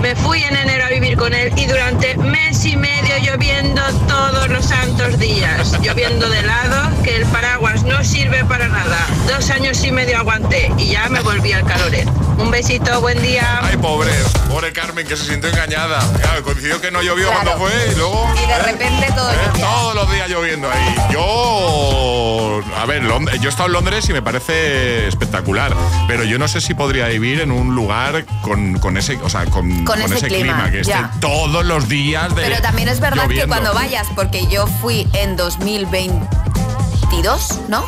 Me 0.00 0.14
fui 0.16 0.42
en 0.42 0.56
enero 0.56 0.84
a 0.86 0.88
vivir 0.88 1.16
con 1.16 1.32
él 1.34 1.52
y 1.56 1.66
durante 1.66 2.16
mes 2.16 2.64
y 2.64 2.76
medio 2.76 3.16
lloviendo 3.22 3.82
todos 4.06 4.48
los 4.48 4.64
santos 4.64 5.18
días. 5.18 5.72
Lloviendo 5.82 6.28
de 6.28 6.42
lado, 6.42 6.90
que 7.02 7.16
el 7.16 7.26
paraguas 7.26 7.82
no 7.84 8.02
sirve 8.02 8.44
para 8.44 8.68
nada. 8.68 9.06
Dos 9.28 9.50
años 9.50 9.82
y 9.84 9.92
medio 9.92 10.18
aguanté 10.18 10.72
y 10.78 10.88
ya 10.88 11.08
me 11.08 11.20
volví 11.20 11.52
al 11.52 11.64
calor. 11.64 11.90
Un 12.38 12.50
besito, 12.50 13.00
buen 13.00 13.20
día. 13.20 13.58
Ay, 13.62 13.76
pobre, 13.76 14.10
pobre 14.48 14.72
Carmen, 14.72 15.06
que 15.06 15.16
se 15.16 15.24
sintió 15.26 15.50
engañada. 15.50 15.98
Claro, 16.22 16.42
coincidió 16.44 16.80
que 16.80 16.90
no 16.90 17.02
llovió 17.02 17.26
Claro. 17.28 17.52
cuando 17.52 17.66
fue 17.66 17.92
y 17.92 17.96
luego... 17.96 18.26
Y 18.36 18.46
de 18.46 18.52
¿eh? 18.52 18.58
repente 18.64 19.06
todo 19.14 19.30
¿Eh? 19.30 19.34
Todos 19.58 19.94
los 19.94 20.10
días 20.12 20.28
lloviendo 20.28 20.70
ahí. 20.70 20.94
Yo, 21.12 22.60
a 22.76 22.86
ver, 22.86 23.02
Lond- 23.02 23.30
yo 23.40 23.48
he 23.48 23.50
estado 23.50 23.66
en 23.66 23.72
Londres 23.72 24.08
y 24.08 24.12
me 24.12 24.22
parece 24.22 25.08
espectacular, 25.08 25.74
pero 26.06 26.22
yo 26.24 26.38
no 26.38 26.46
sé 26.48 26.60
si 26.60 26.74
podría 26.74 27.06
vivir 27.08 27.40
en 27.40 27.50
un 27.50 27.74
lugar 27.74 28.24
con, 28.42 28.78
con 28.78 28.96
ese, 28.96 29.16
o 29.22 29.28
sea, 29.28 29.44
con, 29.46 29.84
Con 29.84 30.00
ese 30.00 30.28
clima, 30.28 30.70
que 30.70 30.80
esté 30.80 30.92
ya. 30.92 31.10
todos 31.20 31.64
los 31.66 31.88
días 31.88 32.34
de 32.36 32.42
Pero 32.42 32.62
también 32.62 32.88
es 32.88 33.00
verdad 33.00 33.26
que 33.28 33.46
cuando 33.46 33.74
vayas, 33.74 34.06
porque 34.14 34.46
yo 34.46 34.66
fui 34.80 35.08
en 35.12 35.36
2022, 35.36 37.60
¿no? 37.68 37.84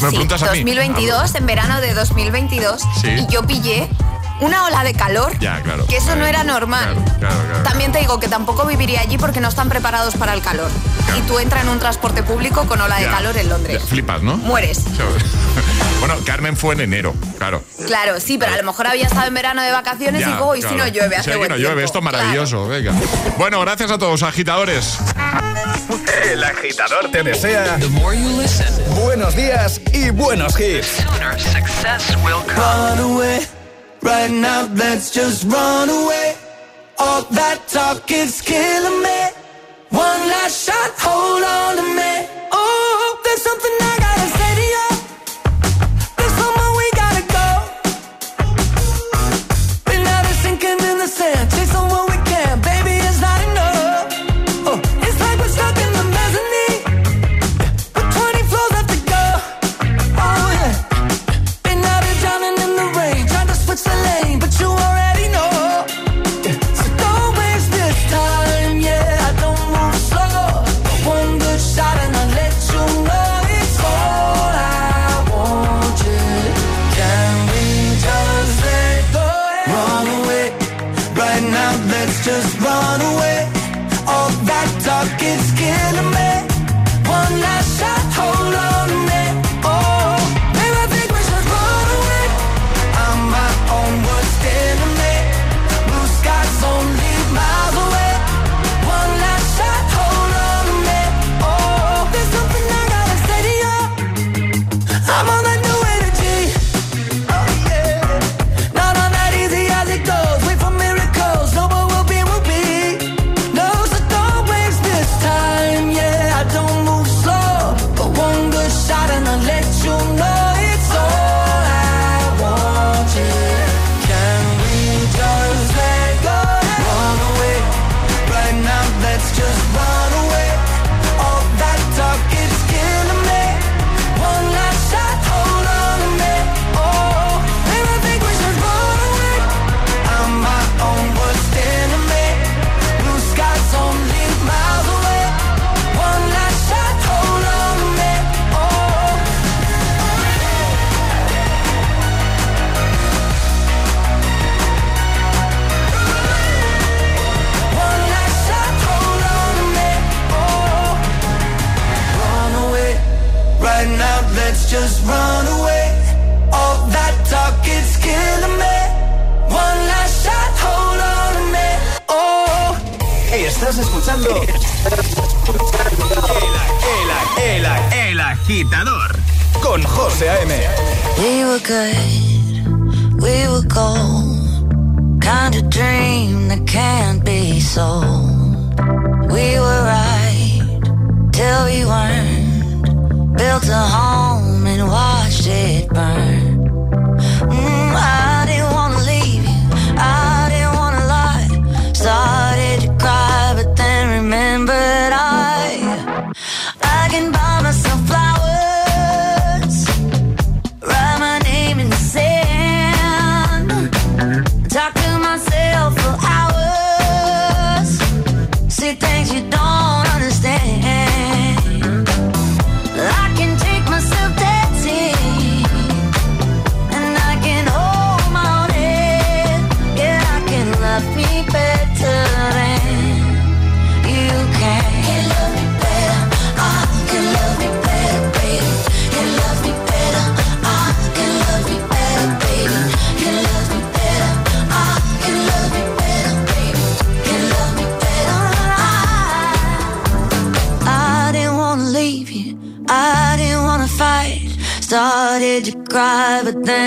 Me 0.00 0.10
Sí, 0.10 0.16
preguntas 0.16 0.42
a 0.42 0.52
mí. 0.52 0.58
2022, 0.64 1.34
en 1.34 1.46
verano 1.46 1.80
de 1.80 1.94
2022, 1.94 2.82
Sí. 3.00 3.08
y 3.08 3.26
yo 3.32 3.42
pillé 3.42 3.88
una 4.40 4.64
ola 4.66 4.84
de 4.84 4.94
calor, 4.94 5.36
Ya, 5.40 5.60
claro. 5.62 5.84
que 5.86 5.96
eso 5.96 6.14
no 6.14 6.24
era 6.24 6.44
normal. 6.44 6.94
Claro, 7.18 7.34
claro. 7.48 7.62
También 7.64 7.90
te 7.90 7.98
digo 7.98 8.20
que 8.20 8.28
tampoco 8.28 8.64
viviría 8.66 9.00
allí 9.00 9.18
porque 9.18 9.40
no 9.40 9.48
están 9.48 9.68
preparados 9.68 10.14
para 10.16 10.34
el 10.34 10.40
calor. 10.42 10.70
Y 11.18 11.20
tú 11.22 11.38
entras 11.40 11.64
en 11.64 11.70
un 11.70 11.78
transporte 11.80 12.22
público 12.22 12.64
con 12.66 12.80
ola 12.80 12.96
de 12.98 13.04
Ya, 13.06 13.10
calor 13.10 13.36
en 13.36 13.48
Londres. 13.48 13.80
ya, 13.82 13.86
flipas, 13.88 14.22
¿no? 14.22 14.36
Mueres. 14.36 14.84
Bueno, 16.00 16.16
Carmen 16.24 16.56
fue 16.56 16.74
en 16.74 16.80
enero, 16.80 17.14
claro. 17.38 17.62
Claro, 17.86 18.20
sí, 18.20 18.38
pero 18.38 18.52
a 18.52 18.56
lo 18.56 18.62
mejor 18.62 18.86
había 18.86 19.06
estado 19.06 19.26
en 19.26 19.34
verano 19.34 19.62
de 19.62 19.72
vacaciones 19.72 20.20
Ya, 20.20 20.28
y 20.28 20.32
digo, 20.32 20.56
y 20.56 20.62
si 20.62 20.74
no 20.74 20.86
llueve, 20.86 21.16
hace 21.16 21.36
buen 21.36 21.48
no 21.50 21.56
llueve, 21.56 21.74
tiempo". 21.74 21.86
esto 21.86 21.98
es 21.98 22.04
maravilloso, 22.04 22.68
venga. 22.68 22.92
Bueno, 23.36 23.60
gracias 23.60 23.90
a 23.90 23.98
todos, 23.98 24.22
agitadores. 24.22 24.98
El 26.24 26.44
agitador 26.44 27.10
te 27.10 27.22
desea 27.22 27.78
buenos 29.02 29.34
días 29.34 29.80
y 29.92 30.10
buenos 30.10 30.58
hits. 30.60 31.04
Run 32.56 32.98
away, 33.00 33.40
right 34.02 34.30
now, 34.30 34.68
let's 34.74 35.10
just 35.12 35.44
run 35.44 35.88
away. 35.88 36.34
All 36.98 37.22
that 37.30 37.58
talk 37.68 38.10
is 38.10 38.42
killing 38.42 39.02
me. 39.02 39.30
One 39.90 40.28
last 40.28 40.66
shot, 40.66 40.92
hold 40.98 41.42
on 41.42 41.76
to 41.76 41.82
me. 41.82 42.26
Oh, 42.52 43.20
there's 43.24 43.42
something 43.42 43.87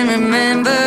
remember 0.08 0.81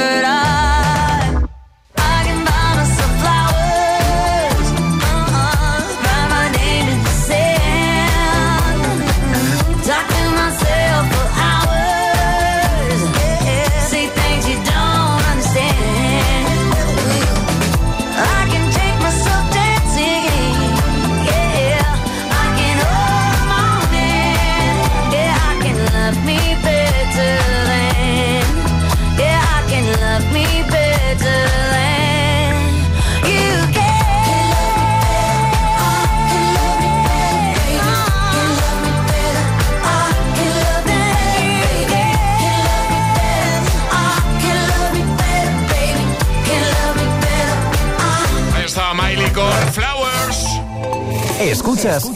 Escuchas 51.51 52.11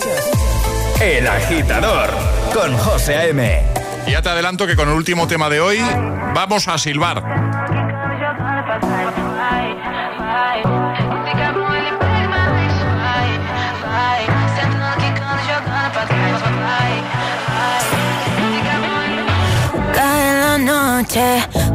El 1.03 1.27
Agitador 1.29 2.11
con 2.55 2.77
José 2.79 3.15
A.M. 3.17 3.63
Ya 4.09 4.23
te 4.23 4.31
adelanto 4.31 4.67
que 4.67 4.75
con 4.75 4.89
el 4.89 4.95
último 4.95 5.27
tema 5.27 5.51
de 5.51 5.61
hoy 5.61 5.79
vamos 6.35 6.67
a 6.67 6.79
silbar 6.79 7.23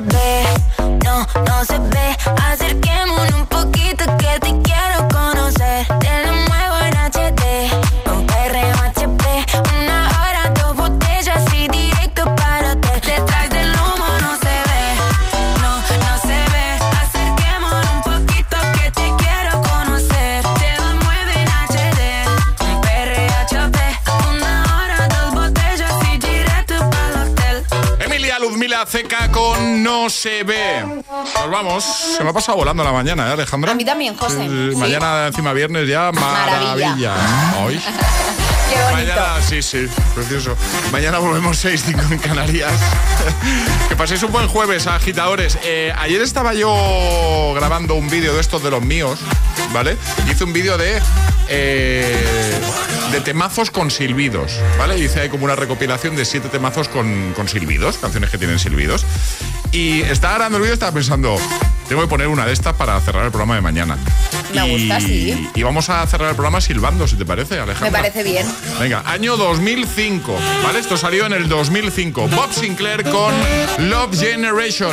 Humo 0.00 0.59
ve. 30.28 30.84
Nos 30.84 31.50
vamos. 31.50 31.84
Se 32.16 32.22
me 32.24 32.30
ha 32.30 32.32
pasado 32.32 32.58
volando 32.58 32.84
la 32.84 32.92
mañana, 32.92 33.28
¿eh, 33.28 33.32
Alejandra? 33.32 33.72
A 33.72 33.74
mí 33.74 33.84
también, 33.84 34.16
José. 34.16 34.44
Eh, 34.44 34.68
Sí. 34.72 34.76
Mañana 34.76 35.26
encima 35.28 35.52
viernes 35.52 35.88
ya, 35.88 36.12
maravilla. 36.12 36.86
Maravilla. 36.86 37.14
Hoy. 37.64 37.80
Qué 38.70 38.76
bonito. 38.76 38.92
Mañana, 39.14 39.42
sí, 39.48 39.62
sí, 39.62 39.88
precioso. 40.14 40.56
Mañana 40.92 41.18
volvemos 41.18 41.56
6-5 41.64 42.12
en 42.12 42.18
Canarias. 42.18 42.72
que 43.88 43.96
paséis 43.96 44.22
un 44.22 44.30
buen 44.30 44.46
jueves, 44.46 44.86
agitadores. 44.86 45.58
Eh, 45.64 45.92
ayer 45.98 46.22
estaba 46.22 46.54
yo 46.54 47.52
grabando 47.56 47.94
un 47.96 48.08
vídeo 48.08 48.32
de 48.34 48.40
estos 48.40 48.62
de 48.62 48.70
los 48.70 48.80
míos, 48.82 49.18
¿vale? 49.72 49.96
Hice 50.30 50.44
un 50.44 50.52
vídeo 50.52 50.78
de. 50.78 51.00
eh, 51.48 52.60
de 53.10 53.20
temazos 53.20 53.72
con 53.72 53.90
silbidos, 53.90 54.52
¿vale? 54.78 54.96
Hice 54.96 55.20
ahí 55.22 55.28
como 55.28 55.44
una 55.44 55.56
recopilación 55.56 56.14
de 56.14 56.24
siete 56.24 56.48
temazos 56.48 56.86
con, 56.86 57.32
con 57.34 57.48
silbidos, 57.48 57.98
canciones 57.98 58.30
que 58.30 58.38
tienen 58.38 58.60
silbidos. 58.60 59.04
Y 59.72 60.02
estaba 60.02 60.34
grabando 60.34 60.58
el 60.58 60.62
vídeo 60.62 60.72
y 60.72 60.74
estaba 60.74 60.92
pensando, 60.92 61.36
tengo 61.88 62.02
que 62.02 62.08
poner 62.08 62.28
una 62.28 62.44
de 62.44 62.52
estas 62.52 62.74
para 62.74 63.00
cerrar 63.00 63.24
el 63.24 63.30
programa 63.30 63.54
de 63.54 63.60
mañana. 63.60 63.96
Me 64.54 64.66
y, 64.66 64.88
gusta, 64.88 65.00
sí. 65.00 65.50
Y 65.54 65.62
vamos 65.62 65.90
a 65.90 66.04
cerrar 66.06 66.30
el 66.30 66.34
programa 66.34 66.60
silbando, 66.60 67.06
si 67.06 67.16
te 67.16 67.24
parece, 67.24 67.60
Alejandra. 67.60 67.90
Me 67.90 67.90
parece 67.90 68.24
bien. 68.24 68.46
Venga, 68.80 69.02
año 69.06 69.36
2005, 69.36 70.36
¿vale? 70.64 70.80
Esto 70.80 70.96
salió 70.96 71.26
en 71.26 71.34
el 71.34 71.48
2005. 71.48 72.28
Bob 72.28 72.52
Sinclair 72.52 73.04
con 73.10 73.32
Love 73.78 74.18
Generation. 74.18 74.92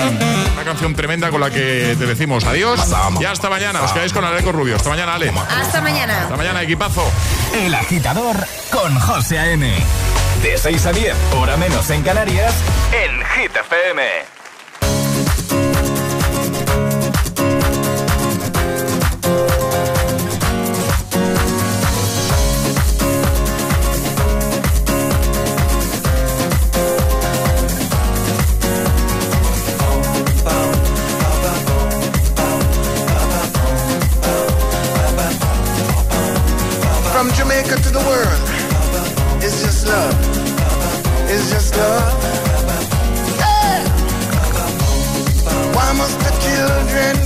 Una 0.54 0.64
canción 0.64 0.94
tremenda 0.94 1.32
con 1.32 1.42
la 1.42 1.50
que 1.50 1.96
te 1.98 2.06
decimos 2.06 2.44
adiós. 2.46 2.80
Y 3.20 3.26
hasta 3.26 3.50
mañana. 3.50 3.82
Os 3.82 3.92
quedáis 3.92 4.14
con 4.14 4.24
Aleco 4.26 4.52
Rubio. 4.52 4.76
Hasta 4.76 4.90
mañana, 4.90 5.16
Ale. 5.16 5.32
Hasta 5.50 5.82
mañana. 5.82 6.24
Hasta 6.24 6.38
mañana, 6.38 6.62
equipazo. 6.62 7.04
El 7.54 7.74
agitador 7.74 8.38
con 8.72 9.00
José 9.00 9.40
A.M. 9.40 9.72
De 10.44 10.56
6 10.56 10.86
a 10.86 10.92
10, 10.92 11.16
hora 11.36 11.58
menos 11.58 11.90
en 11.90 12.04
Canarias, 12.04 12.54
en 12.92 13.26
Hit 13.26 13.56
FM. 13.56 14.37
Love. 39.88 40.16
It's 41.30 41.50
just 41.50 41.76
love. 41.78 42.24
Yeah. 43.40 43.84
Why 45.76 45.94
must 45.94 46.20
the 46.20 46.32
children 46.46 47.17